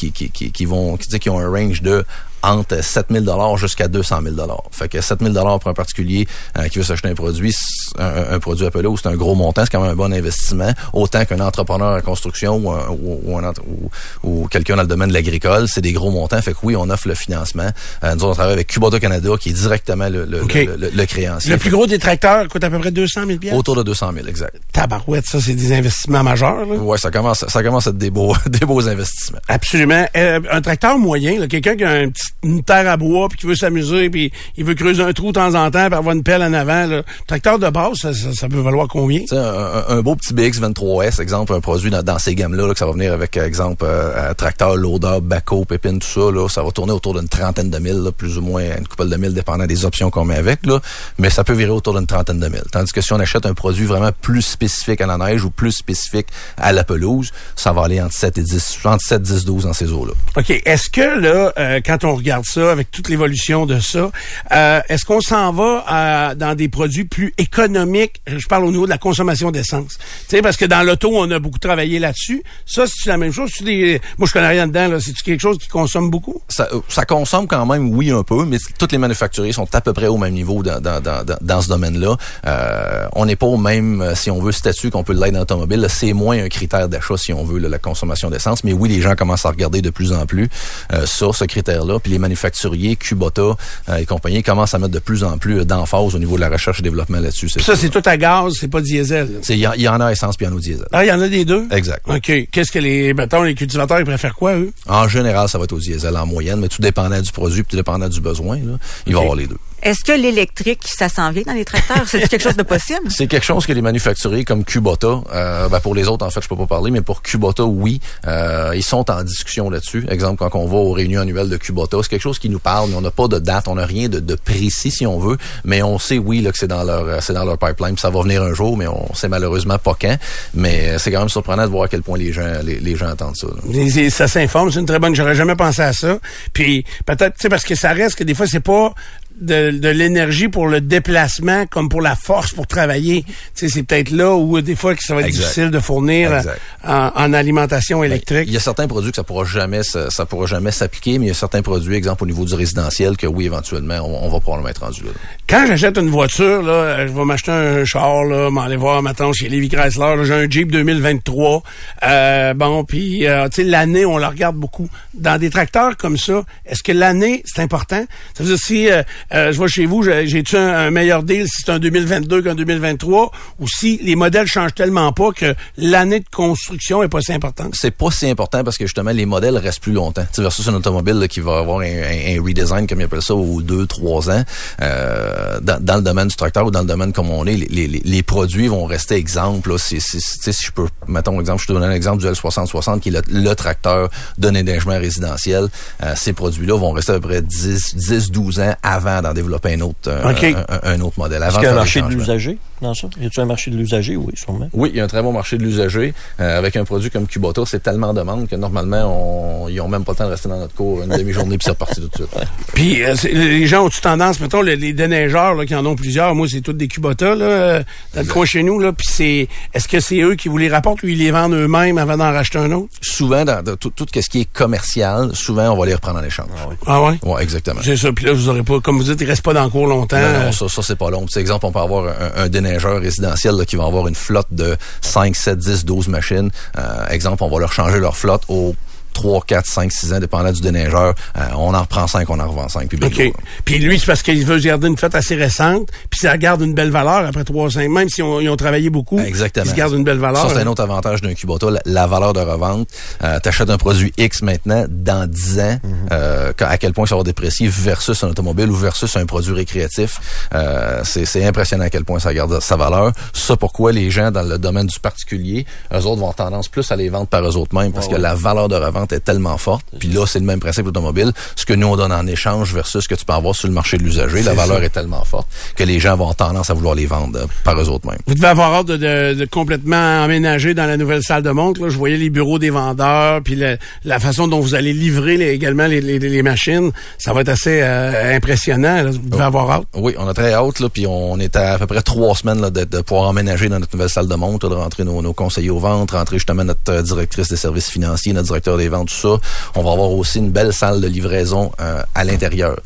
[0.66, 2.04] vont, qui, ont un range de
[2.42, 4.62] entre 7000 dollars jusqu'à 200 000 dollars.
[4.70, 6.26] Fait que 7000 dollars pour un particulier
[6.70, 7.54] qui veut s'acheter un produit,
[7.98, 10.72] un, un produit Apple, c'est un gros montant, c'est quand même un bon investissement.
[10.94, 13.90] Autant qu'un entrepreneur en construction ou-
[14.22, 16.40] ou quelqu'un dans le domaine de l'agricole, c'est des gros montants.
[16.40, 17.68] Fait que oui, on offre le financement.
[18.04, 20.54] Euh, nous, on travaille avec Kubota Canada, qui est directement le, le, OK.
[20.54, 21.50] le, le- le créancier.
[21.50, 23.58] Le plus gros des tracteurs coûte à peu près 200 000 piastres?
[23.58, 24.56] Autour de 200 000, exact.
[24.72, 26.64] Tabarouette, ça, c'est des investissements majeurs.
[26.66, 26.74] Là.
[26.76, 29.38] Ouais, ça commence, ça commence à être des beaux, des beaux investissements.
[29.48, 30.06] Absolument.
[30.16, 33.46] Euh, un tracteur moyen, quelqu'un qui a un petit- une terre à bois puis qui
[33.46, 36.22] veut s'amuser puis il veut creuser un trou de temps en temps puis avoir une
[36.22, 36.86] pelle en avant.
[36.86, 37.02] Là.
[37.26, 39.20] Tracteur de base, ça, ça- ça peut valoir combien?
[39.32, 42.92] Un, beau petit BX23S, exemple, un produit dans, dans ces gammes-là, là, que ça va
[42.92, 46.89] venir avec, exemple, euh, euh, tracteur, loader, backhoe, pépine, tout ça, là, ça va tourner
[46.92, 49.84] autour d'une trentaine de mille, là, plus ou moins une couple de mille, dépendant des
[49.84, 50.80] options qu'on met avec, là,
[51.18, 52.64] mais ça peut virer autour d'une trentaine de mille.
[52.72, 55.72] Tandis que si on achète un produit vraiment plus spécifique à la neige ou plus
[55.72, 56.26] spécifique
[56.56, 59.72] à la pelouse, ça va aller entre 7 et 10, entre 7, 10, 12 dans
[59.72, 60.12] ces eaux-là.
[60.36, 60.50] OK.
[60.50, 64.10] Est-ce que là, euh, quand on regarde ça, avec toute l'évolution de ça,
[64.52, 68.20] euh, est-ce qu'on s'en va à- dans des produits plus économiques?
[68.26, 69.96] Je parle au niveau de la consommation d'essence.
[70.28, 72.42] Tu sais, parce que dans l'auto, on a beaucoup travaillé là-dessus.
[72.66, 73.50] Ça, c'est la même chose.
[73.62, 74.00] Des...
[74.18, 74.98] Moi, je connais rien dedans.
[75.00, 76.40] C'est quelque chose qui consomme beaucoup?
[76.48, 79.80] ça, euh, ça consomme quand même, oui, un peu, mais toutes les manufacturiers sont à
[79.80, 82.16] peu près au même niveau dans, dans, dans, dans- ce domaine-là.
[82.46, 85.40] Euh, on n'est pas au même, euh, si on veut, statut qu'on peut l'être dans
[85.40, 85.86] l'automobile.
[85.88, 88.64] C'est moins un critère d'achat, si on veut, là, la consommation d'essence.
[88.64, 90.48] Mais oui, les gens commencent à regarder de plus en plus
[90.92, 91.94] euh, ça, ce critère-là.
[91.98, 93.42] Puis puis les manufacturiers, Kubota
[93.88, 96.48] euh, et compagnie commencent à mettre de plus en plus d'emphase au niveau de la
[96.48, 97.48] recherche et développement là-dessus.
[97.50, 99.28] Ça, c'est tout à gaz, c'est pas diesel.
[99.48, 100.86] Il y, a- il y en a essence diesel.
[100.92, 101.68] Ah, il y en a des deux?
[101.70, 102.02] Exact.
[102.08, 102.48] OK.
[102.50, 104.72] Qu'est-ce que les, mettons, les cultivateurs, ils préfèrent quoi, eux?
[104.88, 107.70] En général, ça va être au diesel en moyenne, mais tout dépendant du produit, puis
[107.70, 108.56] tout dépendant du besoin.
[108.56, 109.58] Là, il va y avoir les deux.
[109.82, 112.02] Est-ce que l'électrique, ça s'en vient dans les tracteurs?
[112.06, 113.08] C'est quelque chose de possible?
[113.10, 116.42] C'est quelque chose que les manufacturiers comme Kubota, euh, ben pour les autres, en fait,
[116.42, 120.04] je peux pas parler, mais pour Kubota, oui, euh, ils sont en discussion là-dessus.
[120.10, 122.90] Exemple, quand on va aux réunions annuelles de Kubota, c'est quelque chose qui nous parle,
[122.90, 125.38] mais on n'a pas de date, on n'a rien de, de précis si on veut,
[125.64, 128.00] mais on sait, oui, là, que c'est dans leur, euh, c'est dans leur pipeline, puis
[128.02, 130.16] ça va venir un jour, mais on sait malheureusement pas quand.
[130.54, 132.96] Mais euh, c'est quand même surprenant de voir à quel point les gens, les, les
[132.96, 133.46] gens attendent ça.
[133.46, 133.62] là.
[133.72, 135.14] Et- et Ça s'informe, c'est une très bonne.
[135.14, 136.18] J'aurais jamais pensé à ça.
[136.52, 138.92] Puis peut-être, tu sais, parce que ça reste que des fois c'est pas
[139.40, 143.24] de, de l'énergie pour le déplacement comme pour la force pour travailler.
[143.24, 145.42] Tu sais, c'est peut-être là où des fois que ça va être Exact.
[145.42, 146.60] difficile de fournir Exact.
[146.86, 148.44] en, en alimentation électrique.
[148.46, 151.26] Il y a certains produits que ça pourra jamais, ça, ça pourra jamais s'appliquer, mais
[151.26, 154.28] il y a certains produits, exemple au niveau du résidentiel, que oui, éventuellement, on, on
[154.28, 155.10] va probablement être rendu là.
[155.48, 159.32] Quand j'achète une voiture, là, euh, je vais m'acheter un char, là, m'aller voir, maintenant
[159.32, 161.62] chez Levi Chrysler, j'ai un Jeep 2023.
[162.04, 164.88] Euh, bon, puis, euh, tu sais, l'année, on la regarde beaucoup.
[165.14, 168.04] Dans des tracteurs comme ça, est-ce que l'année, c'est important?
[168.34, 169.02] Ça veut dire, si euh,
[169.34, 172.54] euh, je vois chez vous, j'ai- j'ai-tu un, meilleur deal si c'est un 2022 qu'un
[172.54, 177.32] 2023, ou si les modèles changent tellement pas que l'année de construction est pas si
[177.32, 177.74] importante?
[177.76, 180.24] C'est pas si important parce que justement, les modèles restent plus longtemps.
[180.34, 183.34] Tu versus un automobile là, qui va avoir un, un- redesign, comme ils appellent ça,
[183.34, 184.42] aux deux, trois ans.
[184.82, 187.86] Euh, dans, dans le domaine du tracteur ou dans le domaine comme on est, les,
[187.86, 189.70] les- les- produits vont rester exemples.
[189.70, 189.76] Là.
[189.78, 193.08] Tu sais, si je peux, mettons exemple, je te donne un exemple du L6060 qui
[193.08, 195.68] est le, le tracteur de déneigement résidentiel.
[196.02, 199.74] Euh, ces produits-là vont rester à peu près 10, 10 12 ans avant d'en développer
[199.74, 200.54] un autre, euh, un,
[200.88, 201.42] un- un autre modèle.
[201.42, 202.58] Est-ce Avant qu'il y a un marché de l'usager?
[202.82, 203.08] Dans ça?
[203.20, 204.16] Y a-t-il un marché de l'usager?
[204.16, 204.68] Oui, sûrement.
[204.72, 206.14] Oui, il y a un très bon marché de l'usager.
[206.40, 209.88] Euh, avec un produit comme Kubota, c'est tellement en demande que normalement, on, ils ont
[209.88, 212.08] même pas le temps de rester dans notre cours une demi-journée puis c'est reparti tout
[212.08, 212.28] de suite.
[212.74, 216.34] Puis euh, les gens ont-tu tendance, mettons, les, les déneigeurs là, qui en ont plusieurs,
[216.34, 217.80] moi c'est tous des Kubota là,
[218.14, 220.68] dans le coin chez nous, là, puis c'est est-ce que c'est eux qui vous les
[220.70, 222.88] rapportent ou ils les vendent eux-mêmes avant d'en racheter un autre?
[223.02, 226.24] Souvent, dans, dans tout, tout ce qui est commercial, souvent, on va les reprendre en
[226.24, 226.46] échange.
[226.86, 227.18] Ah ouais?
[227.22, 227.80] Ouais, exactement.
[227.82, 229.70] C'est ça, puis là, vous aurez pas, comme vous dites, ils restent pas dans le
[229.70, 230.20] cours longtemps.
[230.20, 231.26] Non, non, ça, ça c'est pas long.
[231.26, 234.48] Par exemple, on peut avoir un, un déneigeur résidentiel là, qui va avoir une flotte
[234.50, 236.50] de 5, 7, 10, 12 machines.
[236.78, 238.74] Euh, exemple, on va leur changer leur flotte au
[239.12, 241.14] 3, 4, 5, 6 ans, dépendant du déneigeur.
[241.36, 242.88] Euh, on en reprend 5, on en revend 5.
[242.88, 243.18] Puis bingo, OK.
[243.24, 243.30] là.
[243.64, 246.74] Puis lui, c'est parce qu'il veut garder une flotte assez récente, puis ça garde une
[246.74, 249.18] belle valeur après 3 5 même si on- ils ont travaillé beaucoup.
[249.18, 249.64] Exactement.
[249.66, 250.48] Ils se gardent une belle valeur.
[250.48, 252.88] Ça, c'est un autre avantage d'un Kubota, la, la valeur de revente.
[253.24, 255.90] Euh, T'achètes un produit X maintenant, dans 10 ans, Mhm.
[256.12, 260.18] euh, à quel point ça va déprécier versus un automobile ou versus un produit récréatif.
[260.54, 263.12] Euh, c'est impressionnant à quel point ça garde sa valeur.
[263.32, 266.96] Ça, pourquoi les gens dans le domaine du particulier, eux autres vont tendance plus à
[266.96, 269.84] les vendre par eux autres mêmes parce que la valeur de revente est tellement forte.
[269.98, 271.32] Puis là, c'est le même principe automobile.
[271.56, 273.74] Ce que nous, on donne en échange versus ce que tu peux avoir sur le
[273.74, 276.74] marché de l'usager, la valeur est tellement forte que les gens vont avoir tendance à
[276.74, 278.18] vouloir les vendre euh, par eux autres mêmes.
[278.26, 281.80] Vous devez avoir hâte de, de- de complètement emménager dans la nouvelle salle de montre.
[281.82, 281.88] Là.
[281.88, 283.56] Je voyais les bureaux des vendeurs, puis
[284.04, 286.90] la façon dont vous allez livrer les- également les, les- les machines.
[287.18, 289.02] Ça va être assez euh, impressionnant.
[289.02, 289.10] là.
[289.10, 289.84] Vous devez avoir hâte.
[289.94, 292.60] Oui, on a très hâte, là, puis on est à, à peu près trois semaines
[292.60, 295.32] là, de, de pouvoir emménager dans notre nouvelle salle de montre, de rentrer nos, nos
[295.32, 299.08] conseillers aux ventes, rentrer justement notre euh, directrice des services financiers, notre directeur des ventes,
[299.08, 299.40] tout ça.
[299.74, 302.78] On va avoir aussi une belle salle de livraison euh, à l'intérieur.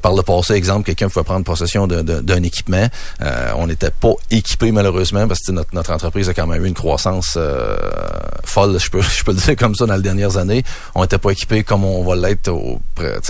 [0.00, 2.86] Par le passé, exemple, quelqu'un pouvait prendre possession d'un équipement.
[3.20, 6.68] Euh, on n'était pas équipé malheureusement parce que notre, notre entreprise a quand même eu
[6.68, 7.76] une croissance euh,
[8.44, 10.62] folle, je peux, je peux le dire comme ça, dans les dernières années.
[10.94, 12.50] On n'était pas équipé comme on va l'être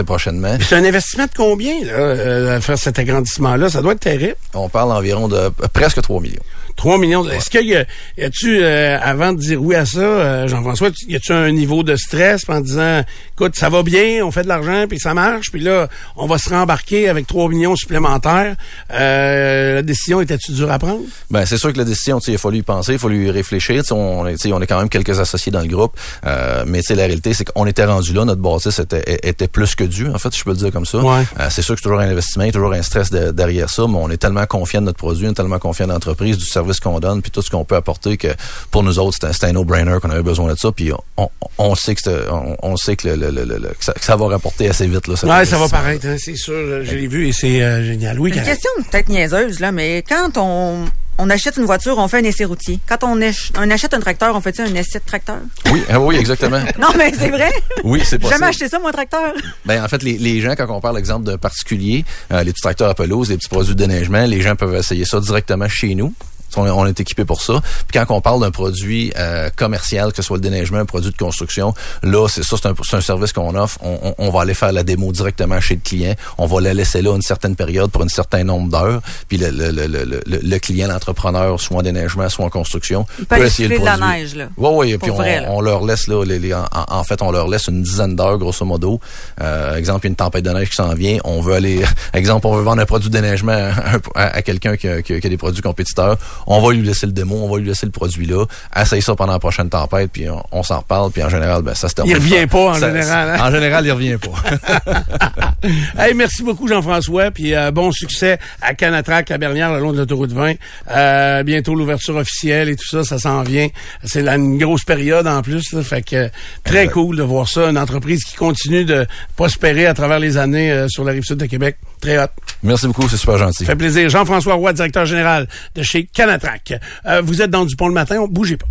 [0.04, 0.56] prochainement.
[0.60, 3.68] C'est un investissement de combien, là, à faire cet agrandissement-là?
[3.68, 4.36] Ça doit être terrible.
[4.54, 6.42] On parle environ de presque 3 millions.
[6.76, 7.28] 3 millions.
[7.28, 7.84] Est-ce qu'il y a,
[8.18, 11.82] y a-tu, euh, avant de dire oui à ça, euh, Jean-François, y a-tu un niveau
[11.82, 13.02] de stress en disant,
[13.34, 16.38] écoute, ça va bien, on fait de l'argent, puis ça marche, puis là, on va
[16.38, 18.56] se rembarquer avec 3 millions supplémentaires.
[18.92, 21.00] Euh, la décision était-tu dure à prendre?
[21.30, 23.82] Ben c'est sûr que la décision, il a fallu y penser, il fallu y réfléchir.
[23.90, 26.80] On, est- tu sais, on est quand même quelques associés dans le groupe, euh, mais
[26.90, 30.18] la réalité, c'est qu'on était rendu là, notre bâtisse était, était plus que dû, en
[30.18, 30.98] fait, je peux le dire comme ça.
[30.98, 31.22] Ouais.
[31.40, 33.30] Euh, c'est sûr que c'est toujours un investissement, il y a toujours un stress de-
[33.30, 35.92] derrière ça, mais on est tellement confiant de notre produit, on est tellement confiant de
[35.92, 38.28] l'entreprise, du service qu'on donne, puis tout ce qu'on peut apporter que
[38.70, 41.28] pour nous autres, c'est un, c'est un no-brainer qu'on avait besoin de ça, puis on,
[41.58, 44.16] on sait que on, on sait que, le, le- le- le- que ça, que ça
[44.16, 45.16] va rapporter assez vite là.
[45.16, 46.52] cet Ouais, ça va paraître, hein, c'est sûr.
[46.84, 48.18] Je l'ai vu et c'est euh, génial.
[48.20, 50.84] Oui, Une question peut-être niaiseuse, là, mais quand on,
[51.18, 52.80] on achète une voiture, on fait un essai routier.
[52.88, 55.38] Quand on, ach- on achète un tracteur, on fait un essai de tracteur?
[55.70, 56.60] Oui, ah oui, exactement.
[56.78, 57.50] Non, mais c'est vrai.
[57.84, 58.30] Oui, c'est J'ai possible.
[58.40, 59.32] jamais acheté ça, moi, un tracteur.
[59.66, 62.62] Ben en fait, les, les gens, quand on parle exemple de particuliers, euh, les petits
[62.62, 65.94] tracteurs à pelouse, les petits produits de déneigement, les gens peuvent essayer ça directement chez
[65.94, 66.12] nous.
[66.56, 67.60] On, on est équipé pour ça.
[67.88, 71.10] Puis quand on parle d'un produit euh, commercial, que ce soit le déneigement, un produit
[71.10, 73.78] de construction, là, c'est ça, c'est un, un service qu'on offre.
[73.82, 76.14] On, on- on va aller faire la démo directement chez le client.
[76.38, 79.00] On va la laisser là une certaine période pour un certain nombre d'heures.
[79.28, 83.06] Puis le, le, le, le, le- le client, l'entrepreneur, soit en déneigement, soit en construction,
[83.18, 84.18] Il peut aller souffler de la produit.
[84.18, 84.48] neige, là.
[84.56, 87.48] Oui, oui, puis vrai, on leur laisse là, les, les- en, en fait, on leur
[87.48, 89.00] laisse une dizaine d'heures, grosso modo.
[89.40, 91.18] Euh, exemple, il y a une tempête de neige qui s'en vient.
[91.24, 91.82] On veut aller,
[92.14, 95.20] exemple, on veut vendre un produit de déneigement à, à- à quelqu'un qui, qui a
[95.20, 96.16] des produits compétiteurs.
[96.46, 98.44] On va lui laisser le démo, on va lui laisser le produit là.
[98.76, 101.74] Essaye ça pendant la prochaine tempête, puis on, on s'en reparle, puis en général, ben
[101.74, 102.12] ça se termine.
[102.16, 103.46] Il revient pas, en Ça- général, hein?
[103.46, 105.12] En général, il revient pas.
[105.96, 107.30] Hey, merci beaucoup, Jean-François.
[107.30, 110.54] Puis euh, bon succès à Canatrac, à Bernière, le long de l'autoroute 20.
[110.90, 113.68] Euh, bientôt l'ouverture officielle et tout ça, ça s'en vient.
[114.02, 115.72] C'est une grosse période en plus.
[115.72, 115.82] là.
[115.82, 116.30] fait que
[116.64, 117.70] très cool de voir ça.
[117.70, 121.36] Une entreprise qui continue de prospérer à travers les années euh, sur la rive sud
[121.38, 121.76] de Québec.
[122.02, 122.26] Très hot.
[122.64, 123.64] Merci beaucoup, c'est super gentil.
[123.64, 124.08] Ça fait plaisir.
[124.08, 126.74] Jean-François Roy, directeur général de chez Canatrac.
[127.06, 128.66] Euh, vous êtes dans Dupont le matin, on bougez pas.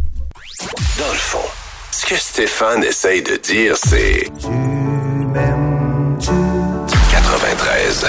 [0.99, 1.39] Dans le fond,
[1.91, 4.29] ce que Stéphane essaye de dire, c'est...
[7.11, 8.01] 93.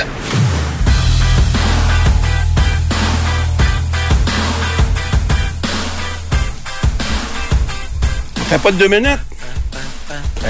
[8.35, 9.21] Ça fait pas de deux minutes?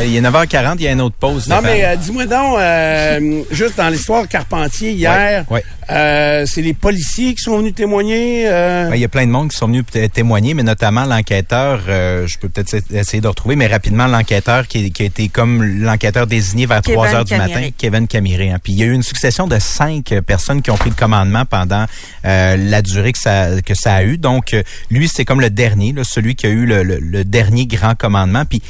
[0.04, 1.46] Il est 9h40, il y a une autre pause.
[1.48, 5.64] Non, mais euh, dis-moi donc, euh, juste dans l'histoire Carpentier, hier, Ouais, ouais.
[5.90, 8.44] euh, c'est les policiers qui sont venus témoigner.
[8.48, 11.82] euh, Ben, Il y a plein de monde qui sont venus témoigner, mais notamment l'enquêteur,
[11.88, 15.62] euh, je peux peut-être essayer de retrouver, mais rapidement, l'enquêteur qui, qui a été comme
[15.62, 18.50] l'enquêteur désigné vers Kevin 3 heures du matin, Kevin Camiré.
[18.50, 18.58] hein.
[18.64, 21.44] Puis il y a eu une succession de cinq personnes qui ont pris le commandement
[21.44, 21.84] pendant
[22.24, 24.16] euh, la durée que ça, que ça a eu.
[24.16, 24.56] Donc,
[24.90, 27.94] lui, c'est comme le dernier, là, celui qui a eu le, le- le dernier grand
[27.94, 28.44] commandement.
[28.46, 28.62] Puis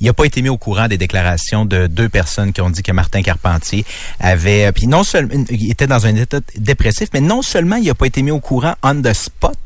[0.00, 2.82] il n'a pas été mis au courant des déclarations de deux personnes qui ont dit
[2.82, 3.84] que Martin Carpentier
[4.20, 7.86] avait, euh, puis non seulement, il était dans un état dépressif, mais non seulement il
[7.86, 9.58] n'a pas été mis au courant on the spot,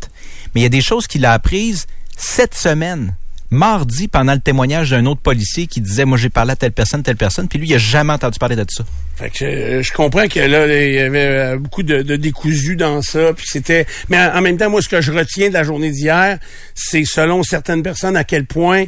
[0.54, 3.14] mais il y a des choses qu'il a apprises cette semaine.
[3.52, 7.02] Mardi, pendant le témoignage d'un autre policier qui disait, moi j'ai parlé à telle personne,
[7.02, 8.84] telle personne, puis lui, il a jamais entendu parler de ça.
[9.16, 12.76] Fait que euh, je comprends que là, il y avait euh, beaucoup de, de décousu
[12.76, 13.86] dans ça, puis c'était.
[14.08, 16.38] Mais en même temps, moi, ce que je retiens de la journée d'hier,
[16.76, 18.84] c'est selon certaines personnes à quel point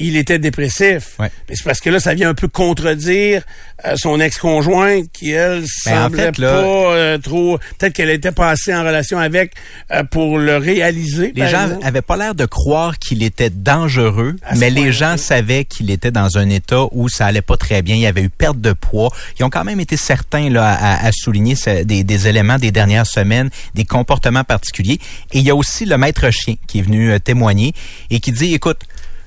[0.00, 1.12] il était dépressif.
[1.20, 1.30] Ouais.
[1.48, 3.42] Mais c'est parce que là, ça vient un peu contredire
[3.84, 7.58] euh, son ex-conjointe qui, elle, Ben, en semblait fait, là- pas euh, trop...
[7.78, 9.52] Peut-être qu'elle était passée en relation avec
[9.92, 11.32] euh, pour le réaliser.
[11.36, 11.86] Les gens exemple.
[11.86, 16.10] avaient pas l'air de croire qu'il était dangereux, À mais les gens savaient qu'il était
[16.10, 17.94] dans un état où ça allait pas très bien.
[17.94, 19.10] Il y avait eu perte de poids.
[19.38, 21.54] Ils ont quand même été certains là, à, à souligner
[21.84, 24.98] des, des éléments des dernières semaines, des comportements particuliers.
[25.32, 27.72] Et il y a aussi le maître chien qui est venu témoigner
[28.10, 28.78] et qui dit, écoute,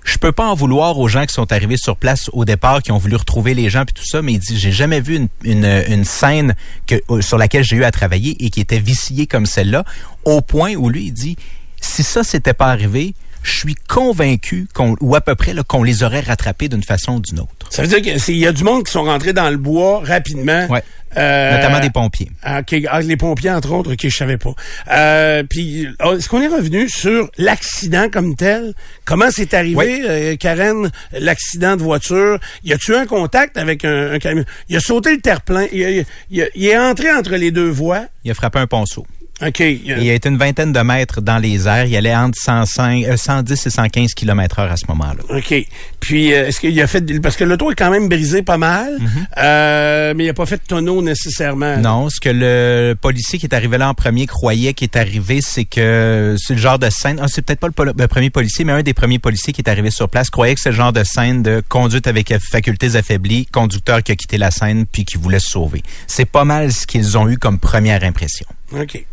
[0.08, 2.92] je peux pas en vouloir aux gens qui sont arrivés sur place au départ, qui
[2.92, 5.66] ont voulu retrouver les gens puis tout ça, mais il dit j'ai jamais vu une,
[5.66, 6.56] une, scène
[6.88, 9.84] que, euh, sur laquelle j'ai eu à travailler et qui était viciée comme celle-là,
[10.24, 11.36] au point où lui il dit
[11.82, 13.14] si ça s'était pas arrivé,
[13.48, 17.16] je suis convaincu qu'on ou à peu près là, qu'on les aurait rattrapés d'une façon
[17.16, 17.52] ou d'une autre.
[17.70, 20.68] Ça veut dire qu'il y a du monde qui sont rentrés dans le bois rapidement.
[20.70, 20.84] Ouais.
[21.16, 22.30] Euh, Notamment des pompiers.
[22.44, 24.54] Ah, ah, les pompiers, entre autres, OK, je savais pas.
[24.92, 28.74] Euh, puis, ah, est-ce qu'on est revenu sur l'accident comme tel?
[29.06, 32.40] Comment c'est arrivé, euh, Karen, l'accident de voiture?
[32.66, 34.44] Y a-tu un contact avec un, un camion?
[34.68, 35.68] Il a sauté le terre-plein.
[35.72, 38.06] Il est entré entre les deux voies.
[38.26, 39.08] Il a frappé un ponceau.
[39.46, 39.60] OK.
[39.60, 41.86] il a- Il a été une vingtaine de mètres dans les airs.
[41.86, 45.22] Il allait entre 105, euh, 110 et 115 km heure à ce moment-là.
[45.30, 45.54] OK.
[46.00, 47.22] Puis, euh, est-ce qu'il a fait...
[47.22, 48.98] Parce que l'auto est quand même brisé pas mal,
[49.38, 51.78] euh, mais il a pas fait de tonneau nécessairement.
[51.78, 55.40] Non, ce que le policier qui est arrivé là en premier croyait qui est arrivé,
[55.42, 57.20] c'est que c'est le genre de scène.
[57.22, 59.92] Ah, c'est peut-être pas le premier policier, mais un des premiers policiers qui est arrivé
[59.92, 64.02] sur place croyait que c'est le genre de scène de conduite avec facultés affaiblies, conducteur
[64.02, 65.84] qui a quitté la scène puis qui voulait se sauver.
[66.08, 68.46] C'est pas mal ce qu'ils ont eu comme première impression.
[68.74, 69.06] OK.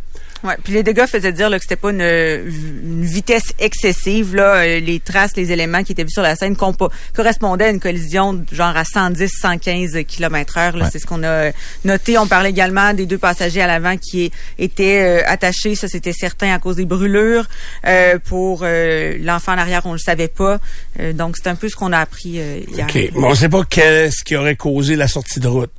[0.44, 4.34] Ouais, puis les dégâts faisaient dire là, que c'était pas une, une vitesse excessive.
[4.36, 7.70] Là, Euh, les traces, les éléments qui étaient vus sur la scène compo- correspondaient à
[7.70, 10.74] une collision de genre à 110-115 km heure.
[10.74, 10.82] Ouais.
[10.92, 11.50] C'est ce qu'on a
[11.84, 12.18] noté.
[12.18, 15.74] On parlait également des deux passagers à l'avant qui étaient euh, attachés.
[15.74, 17.46] Ça, c'était certain à cause des brûlures.
[17.86, 20.58] Euh, pour euh, l'enfant en arrière, on le savait pas.
[21.00, 22.86] Euh, donc, c'est un peu ce qu'on a appris euh, hier.
[22.88, 22.94] OK.
[22.94, 25.70] Mais on sait pas qu'est-ce qui aurait causé la sortie de route.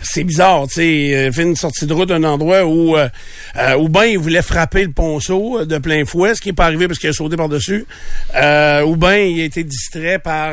[0.00, 3.08] C'est- bizarre, tu sais, euh, fait une sortie de route d'un endroit où euh,
[3.56, 6.52] euh, ou bien il voulait frapper le ponceau euh, de plein fouet, ce qui est
[6.52, 7.84] pas arrivé parce qu'il a sauté par-dessus,
[8.34, 10.52] euh, ou bien il a été distrait par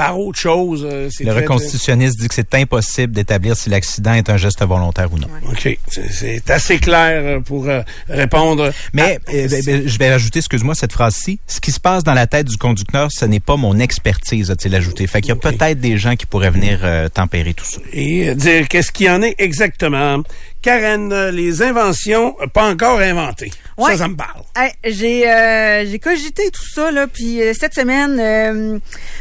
[0.00, 0.86] par autre chose.
[0.90, 4.64] euh, c'est Le très- reconstitutionniste dit que c'est impossible d'établir si l'accident est un geste
[4.64, 5.28] volontaire ou non.
[5.50, 5.78] OK,
[6.10, 8.72] c'est- assez clair euh, pour euh, répondre.
[8.94, 11.38] Mais à- euh, ben, ben, je vais ajouter, excuse-moi, cette phrase-ci.
[11.46, 14.74] Ce qui se passe dans la tête du conducteur, ce n'est pas mon expertise, a-t-il
[14.74, 15.06] ajouté.
[15.06, 17.80] Fait qu'il y a peut-être des gens qui pourraient venir euh, tempérer tout ça.
[17.92, 20.22] et dire qu'est-ce qu'il y en est exactement.
[20.62, 23.50] Karen, les inventions pas encore inventées.
[23.80, 23.92] Ouais.
[23.92, 24.42] Ça, ça me parle.
[24.54, 28.78] Hey, j'ai euh, j'ai cogité tout ça là puis euh, cette semaine euh,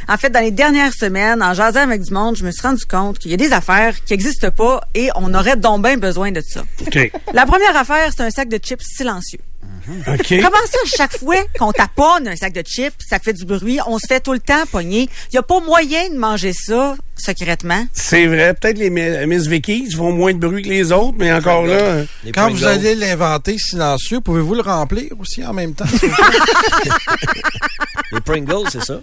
[0.07, 2.85] en fait dans les dernières semaines en jasant avec du monde je me suis rendu
[2.85, 6.31] compte qu'il y a des affaires qui existent pas et on aurait donc bien besoin
[6.31, 6.63] de ça.
[6.81, 7.11] OK.
[7.33, 9.39] La première affaire c'est un sac de chips silencieux.
[10.07, 10.27] OK.
[10.29, 13.97] Comment ça chaque fois qu'on taponne un sac de chips ça fait du bruit on
[13.97, 15.09] se fait tout le temps pogner?
[15.31, 17.85] Il y a pas moyen de manger ça secrètement?
[17.93, 18.53] C'est vrai.
[18.53, 22.03] Peut-être les Mi- Miss Vicky font moins de bruit que les autres, mais encore là.
[22.23, 25.85] Les Quand vous allez l'inventer silencieux, pouvez-vous le remplir aussi en même temps?
[28.11, 29.01] Les Pringles, c'est ça.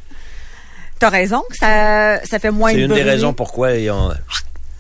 [0.99, 3.03] T'as raison que ça ça fait moins C'est de une bruit.
[3.05, 4.11] des raisons pourquoi ils ont,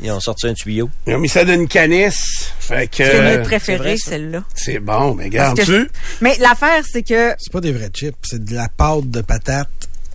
[0.00, 0.90] ils ont sorti un tuyau.
[1.06, 2.52] Ils ont mis ça dans une canisse.
[2.59, 2.96] Fait que.
[2.96, 4.44] C'est euh, notre préféré celle-là.
[4.54, 5.88] C'est bon, mais garde-tu.
[6.20, 9.68] Mais l'affaire c'est que c'est pas des vrais chips, c'est de la pâte de patate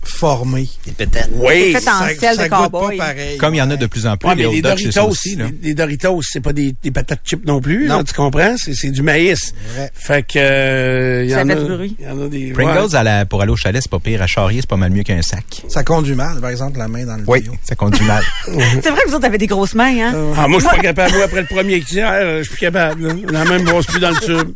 [0.04, 0.68] formée.
[0.86, 1.30] Des pétates.
[1.34, 1.72] Oui.
[1.74, 3.36] c'est fait en ça sel ça de goûte pas pareil.
[3.38, 5.36] Comme il y en a de plus en plus, Ouais, les les Doritos, aussi.
[5.36, 5.46] Là.
[5.62, 7.98] les, Doritos, c'est pas des, des patates chips non plus, Non.
[7.98, 8.54] là, tu comprends?
[8.56, 9.54] C'est, c'est du maïs.
[9.74, 9.90] Vrai.
[9.94, 11.56] Fait que, euh, il y Ça en fait a.
[11.56, 11.96] du bruit.
[11.98, 12.52] Il y en a des.
[12.52, 12.64] ouais.
[12.64, 14.22] Pringles, à la- pour aller au chalet, c'est pas pire.
[14.22, 15.62] À Charrier, c'est pas mal mieux qu'un sac.
[15.68, 17.54] Ça conduit mal, par exemple, la main dans le Oui, tuyau.
[17.62, 18.22] ça conduit mal.
[18.46, 20.32] c'est vrai que vous autres avez des grosses mains hein?
[20.36, 21.14] Ah, moi, je suis pas capable.
[21.14, 23.16] Moi, après le premier tiers, euh, je suis plus capable.
[23.30, 24.52] La même brosse plus dans le tube.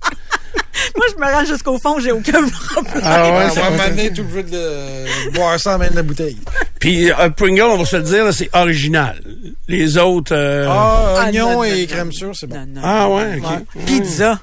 [0.97, 3.03] Moi, je me rends jusqu'au fond, j'ai aucun problème.
[3.03, 6.03] Ah ouais, ça va m'amener tout le jeu de boire ça en main de la
[6.03, 6.37] bouteille.
[6.79, 9.21] Puis euh, Pringle, on va se le dire, c'est original.
[9.69, 10.35] Les autres.
[10.35, 12.57] euh, Ah, Ah, oignon non, et non, crème sûre, c'est bon.
[12.57, 12.81] Non, non.
[12.85, 13.51] Ah ouais, ok.
[13.51, 13.83] Ouais.
[13.87, 14.41] Pizza.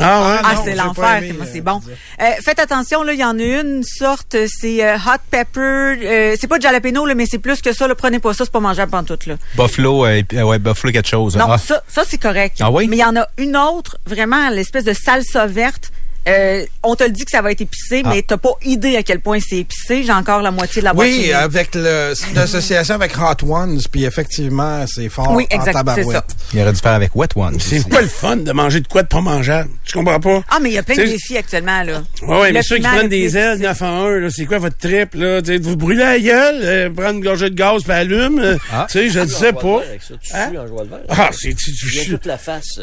[0.00, 0.36] Ah ouais.
[0.44, 1.22] Ah, c'est pas l'enfer.
[1.22, 1.80] euh, c'est bon.
[2.20, 5.60] Euh, faites attention, là, il y en a une sorte, c'est euh, hot pepper.
[5.60, 7.86] euh, c'est pas de jalapeno, là, mais c'est plus que ça.
[7.88, 9.34] Là, prenez pas ça, c'est pas mangeable pantoute, là.
[9.56, 11.36] Buffalo, euh, euh, ouais, Buffalo quelque chose.
[11.36, 12.58] Non, Ah, ça, ça c'est correct.
[12.60, 12.86] Ah oui?
[12.88, 15.90] Mais il y en a une autre, vraiment, l'espèce de salsa verte.
[16.28, 18.10] Euh, on te le dit que ça va être épicé, Ah.
[18.12, 20.02] mais t'as pas idée à quel point c'est épicé.
[20.02, 21.06] J'ai encore la moitié de la boîte.
[21.08, 25.72] Oui, avec le- l'association avec Hot Ones, puis effectivement, c'est fort Oui, en exact, c'est
[25.72, 26.24] tabarouette.
[26.52, 27.58] il aurait dû faire avec Wet One.
[27.60, 29.70] C'est quoi le fun de manger de quoi de pas mangeable?
[29.84, 30.42] Tu comprends pas?
[30.50, 32.02] Ah, mais il y a plein de défis actuellement, là.
[32.22, 33.68] Ouais, ouais, mais ceux qui prennent des ailes difficile.
[33.68, 35.40] 9 en 1, là, c'est quoi votre trip, là?
[35.62, 38.38] Vous brûlez la gueule, euh, prendre une gorgée de gaz puis allume.
[38.40, 38.86] euh, Ah.
[38.90, 39.80] Tu sais, je ne sais pas.
[39.86, 40.52] Avec ça, tu Hein?
[40.56, 40.86] en.
[41.08, 42.80] Ah, c'est, tu, tu, Il y a tu- toute la face.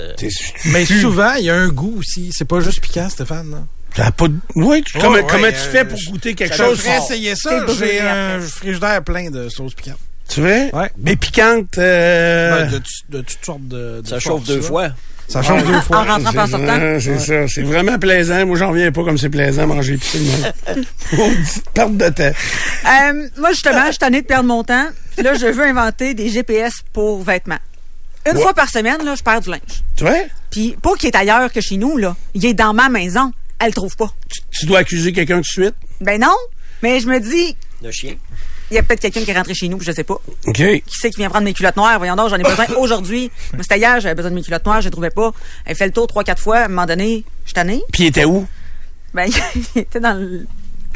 [0.66, 2.30] Mais souvent, il y a un goût aussi.
[2.32, 3.33] C'est pas juste piquant, Stéphane.
[3.36, 3.58] Là.
[3.96, 6.34] t'as pas de, ouais, tu- Ouais, comment, ouais, comment tu euh, fais pour je- goûter
[6.36, 6.80] quelque Je chose?
[6.82, 6.94] fort?
[7.10, 7.66] essayer ça.
[7.80, 9.98] J'ai un frigidaire plein de sauces piquantes.
[10.30, 10.74] Tu veux?
[10.76, 10.90] Ouais.
[10.98, 14.02] Mais piquante, euh, Ben, de, toutes sortes de.
[14.02, 14.90] de Ça chauffe deux fois.
[15.28, 16.04] Ça chauffe deux En fois.
[16.04, 17.00] rentrant pas en sortant.
[17.00, 17.48] C'est ça.
[17.48, 18.46] C'est vraiment plaisant.
[18.46, 20.20] Moi, j'en reviens pas comme c'est plaisant manger épicé
[21.74, 22.24] Perte de temps.
[22.86, 24.88] Euh, moi, justement, je suis tannée de perdre mon temps.
[25.16, 27.60] Puis là, je veux inventer des GPS pour vêtements.
[28.30, 28.42] Une Ouais.
[28.42, 29.84] fois par semaine, là, je perds du linge.
[29.96, 30.16] Tu vois?
[30.50, 32.16] Puis pas qu'il est ailleurs que chez nous, là.
[32.34, 33.32] Il est dans ma maison.
[33.60, 34.12] Elle le trouve pas.
[34.30, 35.76] Tu, tu dois accuser quelqu'un tout de suite?
[36.02, 36.36] Ben non.
[36.82, 38.16] Mais je me dis, Le chien.
[38.72, 40.16] il y a peut-être quelqu'un qui est rentré chez nous, puis je sais pas.
[40.48, 40.56] OK.
[40.56, 41.98] Qui c'est qui vient prendre mes culottes noires?
[41.98, 43.32] Voyons donc, j'en ai besoin aujourd'hui.
[43.54, 45.32] Mais C'était hier, j'avais besoin de mes culottes noires, je les trouvais pas.
[45.66, 46.58] Elle fait le tour trois, quatre fois.
[46.60, 47.82] À un moment donné, je suis tannée.
[47.92, 48.48] Puis il était où?
[49.14, 49.30] Ben,
[49.76, 50.46] il était dans le,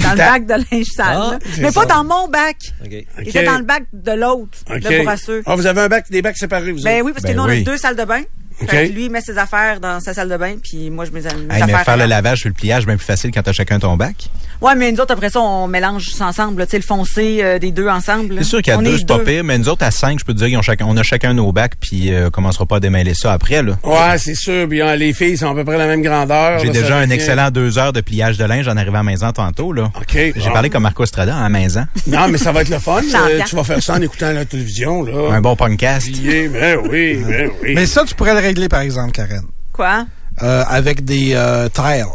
[0.04, 1.18] dans le bac de linge sale.
[1.20, 2.58] Ah, Mais pas dans mon bac.
[2.84, 2.92] OK.
[3.22, 4.84] Il était dans le bac de l'autre, OK.
[4.90, 5.44] le bourrasseux.
[5.46, 7.06] Ah, vous avez un bac, des bacs séparés, vous Ben autres?
[7.06, 8.22] oui, parce que Ben nous, on a deux salles de bain.
[8.60, 8.70] OK.
[8.70, 11.12] Fait que lui, il met ses affaires dans sa salle de bain, puis moi, je
[11.12, 11.84] mets mes Hey, mais affaires.
[11.86, 14.16] faire le lavage sur le pliage, bien plus facile quand t'as chacun ton bac.
[14.62, 17.40] Ouais, mais nous autres, après ça, on mélange ça ensemble, là, tu sais, le foncé
[17.42, 18.36] euh, des deux ensemble.
[18.40, 20.34] C'est sûr qu'à deux, est c'est pas pire, mais nous autres, à cinq, je peux
[20.34, 22.78] te dire, ils ont chacun, on a chacun nos bacs, puis euh, on commencera pas
[22.78, 23.78] à démêler ça après, là.
[23.84, 24.68] Ouais, c'est sûr.
[24.68, 26.60] Puis hein, les filles sont à peu près la même grandeur.
[26.60, 29.72] J'ai déjà un excellent deux heures de pliage de linge en arrivant à maison tantôt,
[29.74, 29.92] là.
[29.96, 30.14] OK.
[30.14, 31.86] J'ai parlé comme Marco Estrada à maison.
[32.08, 33.02] Non, mais ça va être le fun.
[33.18, 35.34] Euh, tu vas faire ça en écoutant la télévision, là.
[35.34, 36.08] Un bon podcast.
[36.08, 37.74] Plié, Ben oui, ben oui.
[37.76, 39.44] Mais ça, tu pourrais le régler, par exemple, Karen.
[39.74, 40.06] Quoi?
[40.44, 42.06] Euh, avec des euh, tiles.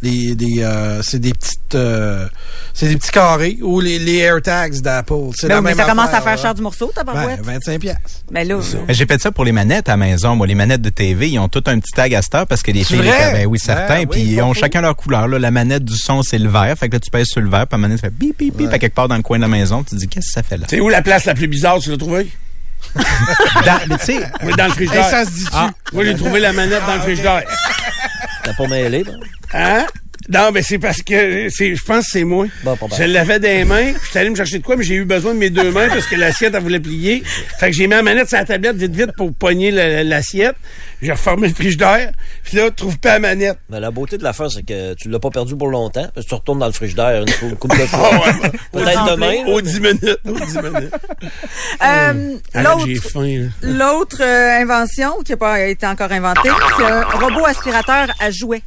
[0.00, 2.28] Des, des, euh, c'est des petites, euh,
[2.72, 5.14] c'est des petits carrés ou les, les AirTags d'Apple.
[5.34, 6.42] C'est Ben la mais même ça commence affaire, à faire là.
[6.42, 7.40] cher du morceau, ta Ben, barouette.
[7.42, 8.02] 25 piastres.
[8.30, 10.36] Mais là, J'ai fait ça pour les manettes à la maison.
[10.36, 12.62] Moi, les manettes de TV, ils ont tout un petit tag à cette heure parce
[12.62, 14.60] que les C'est filles, ben oui, certains, Ben puis oui, ils ont faux.
[14.60, 15.26] chacun leur couleur.
[15.26, 15.40] Là.
[15.40, 16.72] La manette du son, c'est le vert.
[16.78, 18.72] Fait que là, tu pèses sur le vert, puis la manette fait bip, bip, bip,
[18.72, 19.82] à quelque part dans le coin de la maison.
[19.82, 20.66] Tu te dis, qu'est-ce que ça fait là?
[20.70, 22.28] C'est où la place la plus bizarre, tu l'as trouvée?
[22.94, 25.10] Dans- mais tu sais, Oui, dans le Et frigidaire.
[25.10, 25.50] ça se dit-tu?
[25.52, 27.42] Ah, moi, j'ai trouvé la manette dans le frigidaire.
[28.48, 29.12] T'as pas mêlé, bon?
[29.52, 29.84] Hein?
[30.28, 32.46] Non, mais c'est parce que c'est, je pense que c'est moi.
[32.64, 32.98] Bon, pas mal.
[32.98, 35.32] je l'avais des mains, puis j'étais allé me chercher de quoi, mais j'ai eu besoin
[35.32, 37.22] de mes deux mains parce que l'assiette, elle voulait plier.
[37.58, 40.56] Fait que j'ai mis la manette sur la tablette vite, vite pour pogner la- l'assiette.
[41.00, 42.12] J'ai reformé le frigidaire,
[42.44, 43.58] puis là, trouve pas la manette.
[43.70, 46.28] Mais la beauté de l'affaire, c'est que tu l'as pas perdu pour longtemps, parce que
[46.30, 48.10] tu retournes dans le frigidaire une, une couple de fois.
[48.42, 48.48] Ah.
[48.72, 49.34] Peut-être demain.
[49.46, 50.18] Aux 10 minutes.
[50.26, 50.92] Aux 10 minutes.
[51.84, 53.68] euh, Ah, l'autre, j'ai faim, là.
[53.94, 58.62] l'autre euh, invention qui n'a pas été encore inventée, c'est un robot aspirateur à jouets.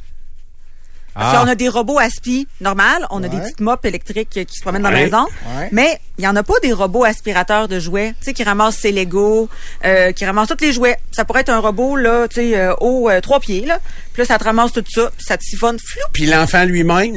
[1.14, 1.40] Parce Ah.
[1.44, 4.82] qu'on a des robots aspi normal, on a des petites mops électriques qui se promènent
[4.82, 5.26] dans la maison,
[5.58, 5.68] Ouais.
[5.70, 8.76] mais il y en a pas des robots aspirateurs de jouets, tu sais, qui ramassent
[8.78, 9.48] ses Legos,
[9.84, 10.96] euh, qui ramassent tous les jouets.
[11.12, 13.78] Ça pourrait être un robot, là, tu sais, euh, haut euh, trois pieds, là.
[14.14, 16.00] Puis là, ça te ramasse tout ça, puis ça te siphonne, flou.
[16.12, 17.14] Puis l'enfant lui-même?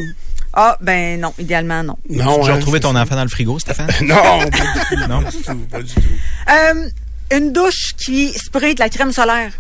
[0.58, 1.98] Ah, ben non, idéalement, non.
[2.10, 2.44] Non.
[2.44, 3.88] J'ai hein, retrouvé ton enfant dans le frigo, Stéphane?
[4.02, 5.08] Non, pas du tout.
[5.10, 5.22] Non?
[5.22, 6.02] Pas du tout, pas du tout.
[6.50, 6.90] Euh,
[7.32, 9.52] une douche qui spray de la crème solaire.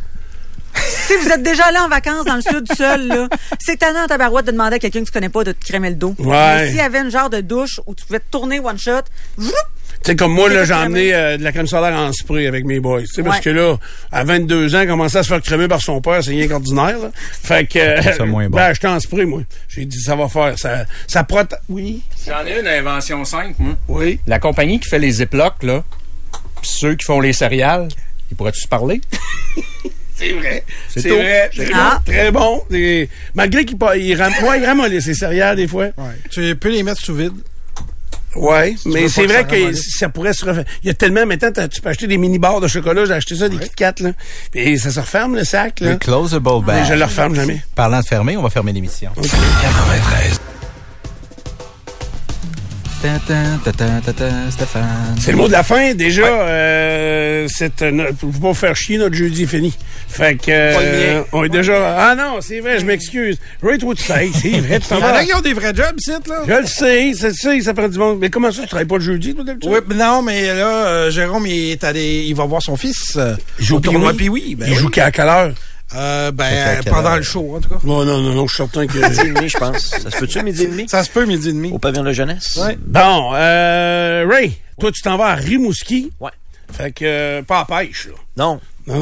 [0.78, 4.07] Si vous êtes déjà allé en vacances dans le sud seul, là, c'est tannant en
[4.07, 6.15] tabarouette de demander à quelqu'un que tu connais pas de te crémer le dos.
[6.19, 6.28] Ouais.
[6.57, 9.01] Mais s'il y avait une genre de douche où tu pouvais te tourner one shot,
[9.38, 9.53] vroup,
[10.03, 12.65] Tu sais, comme moi, là, j'ai emmené euh, de la crème solaire en spray avec
[12.65, 13.01] mes boys.
[13.01, 13.43] Tu sais, parce Ouais.
[13.43, 13.78] que là,
[14.11, 17.11] à 22 ans, commencer à se faire crémer par son père, c'est rien qu'ordinaire, là.
[17.15, 18.57] Fait que, euh, moins bon.
[18.57, 19.41] ben, acheté en spray, moi.
[19.67, 21.59] J'ai dit, ça va faire, ça, ça protège.
[21.69, 22.01] Oui.
[22.28, 23.73] J'en ai une invention simple, moi.
[23.88, 24.19] Oui.
[24.28, 25.84] La compagnie qui fait les Ziplocs, là,
[26.61, 27.88] pis ceux qui font les céréales,
[28.30, 29.01] ils pourraient-tu se parler?
[30.18, 30.63] C'est vrai.
[30.95, 31.49] C'est vrai.
[31.55, 32.01] C'est Ah.
[32.05, 32.61] Très bon.
[33.34, 34.32] Malgré qu'il il ram...
[34.47, 35.86] ouais, il ramollait ses céréales des fois.
[35.97, 36.16] Ouais.
[36.32, 37.34] Tu peux les mettre sous vide.
[38.36, 39.95] Ouais, mais c'est que vrai que ramollisse.
[39.97, 40.66] ça pourrait se refaire.
[40.84, 43.05] Il y a tellement, maintenant, t'as- tu peux acheter des mini-bars de chocolat.
[43.05, 44.11] J'ai acheté ça, des Kit Kat, là.
[44.53, 45.91] Et ça se referme, le sac, là.
[45.93, 46.86] Reclosable Mais bag.
[46.86, 47.61] je le referme jamais.
[47.76, 49.11] Parlant de fermer, on va fermer l'émission.
[49.16, 50.39] 93.
[55.20, 55.93] C'est le mot de la fin.
[55.93, 59.74] Déjà, euh, c'est euh, pas faire chier, notre jeudi est fini.
[60.08, 63.38] Fait que, le euh, on est déjà, ah non, c'est vrai, je m'excuse.
[63.62, 66.12] Ray, tu sais, c'est vrai, Il y en a qui ont des vrais jobs, ici,
[66.12, 66.36] là.
[66.47, 68.20] Je le sais, c'est ça, ça prend du monde.
[68.20, 69.70] Mais comment ça, tu travailles pas le jeudi, toi, d'habitude?
[69.72, 73.18] Oui, mais non, mais là, euh, Jérôme, il est allé, il va voir son fils.
[73.60, 74.14] Il joue au tournoi?
[74.14, 74.80] Puis oui, ben Il oui.
[74.80, 75.51] joue qu'à quelle heure?
[75.93, 77.17] Euh, ben, quelle pendant heure?
[77.17, 77.75] le show, en tout cas.
[77.83, 78.97] Non, non, non, non, je suis certain que...
[78.97, 79.77] Midi et demi, je pense.
[79.89, 80.89] Ça se peut-tu, midi et demi?
[80.89, 81.71] Ça se peut, midi et demi.
[81.71, 82.57] Au pavillon de la jeunesse?
[82.61, 82.77] Ouais.
[82.86, 86.11] bon, euh, Ray, toi, tu t'en vas à Rimouski.
[86.19, 86.31] Ouais.
[86.73, 88.15] Fait que, euh, pas à pêche, là.
[88.36, 88.59] Non.
[88.88, 89.01] Non.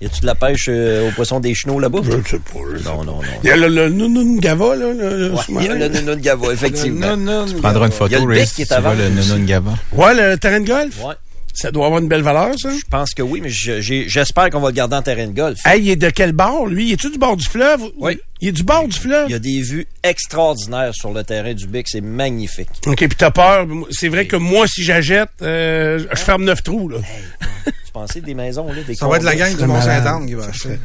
[0.00, 2.00] Y a-tu de la pêche euh, aux poissons des chenaux là-bas?
[2.02, 3.22] Je ne sais pas, je sais Non, non, non.
[3.44, 6.16] Il y a le, le Nunun Gava, là, le, Ouais, il y a le nounou
[6.16, 7.16] de Gava, effectivement.
[7.16, 9.20] Non, non, Prendra une Il y a photo, le bec qui est tu vendre le
[9.20, 9.30] aussi.
[9.30, 9.70] Nounou Gava.
[9.92, 11.04] Ouais, le terrain de golf?
[11.04, 11.14] Ouais.
[11.54, 12.70] Ça doit avoir une belle valeur, ça?
[12.70, 15.58] Je pense que oui, mais j'espère qu'on va le garder en terrain de golf.
[15.66, 16.88] Hey, il est de quel bord, lui?
[16.88, 17.82] Il est-tu du bord du fleuve?
[17.98, 18.18] Oui.
[18.40, 19.26] Il est du bord du fleuve?
[19.28, 22.68] Il y a des vues extraordinaires sur le terrain du Bic, c'est magnifique.
[22.86, 23.66] OK, puis t'as peur.
[23.90, 26.98] C'est vrai que moi, si j'achète, euh, je ferme neuf trous, là.
[28.22, 29.64] Des maisons, là, des Ça va être la gang du.
[29.66, 30.78] Mont-Saint-Anne qui va acheter.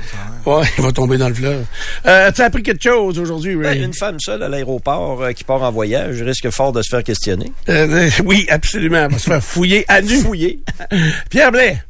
[0.45, 1.63] Ouais, il va tomber dans le fleuve.
[2.05, 3.83] Euh, tu as appris quelque chose aujourd'hui, Ouais, Ray?
[3.83, 7.03] une femme seule à l'aéroport euh, qui part en voyage risque fort de se faire
[7.03, 7.51] questionner.
[7.69, 8.97] Euh, euh, oui, absolument.
[9.05, 10.19] Elle va se faire fouiller à nu.
[10.21, 10.59] Fouiller.
[11.29, 11.81] Pierre Blais,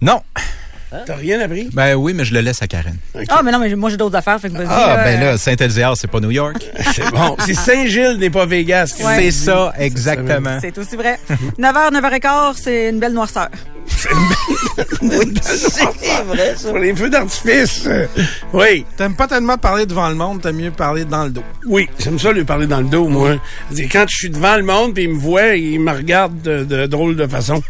[0.00, 0.20] Non.
[1.06, 1.68] T'as rien appris?
[1.72, 2.96] Ben oui, mais je le laisse à Karen.
[3.28, 4.66] Ah, mais non, mais moi, j'ai d'autres affaires, fait que vas-y.
[4.70, 6.56] Ah, là, ben euh, là, Saint-Elzéar, c'est pas New York.
[6.94, 7.36] C'est bon.
[7.46, 8.94] C'est Saint-Gilles n'est pas Vegas.
[9.00, 9.16] Ouais.
[9.16, 10.58] C'est ça, exactement.
[10.60, 11.18] C'est aussi vrai.
[11.58, 13.48] 9h, 9h15, c'est une belle noirceur.
[13.86, 14.08] C'est
[16.24, 16.68] vrai, ça.
[16.68, 17.84] Pour les feux d'artifice.
[17.86, 18.06] Euh,
[18.52, 18.84] Oui.
[18.96, 21.42] T'aimes pas tellement parler devant le monde, t'aimes mieux parler dans le dos.
[21.66, 23.36] Oui, j'aime ça lui parler dans le dos, moi.
[23.72, 26.64] C'est Quand je suis devant le monde, puis il me voit, il me regarde de,
[26.64, 27.62] de drôle de façon.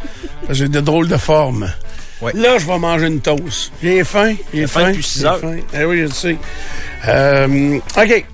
[0.47, 1.71] Parce que J'ai de drôle de forme.
[2.23, 2.33] Ouais.
[2.35, 3.73] Là, je vais manger une toast.
[3.83, 4.35] J'ai faim.
[4.55, 4.91] J'ai faim faim.
[4.91, 5.41] depuis six j'ai heures.
[5.41, 5.57] faim.
[5.75, 6.37] Eh oui, je le sais.
[7.09, 8.25] Euh, OK.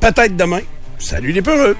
[0.00, 0.60] Peut-être demain.
[0.98, 1.76] Salut les peureux.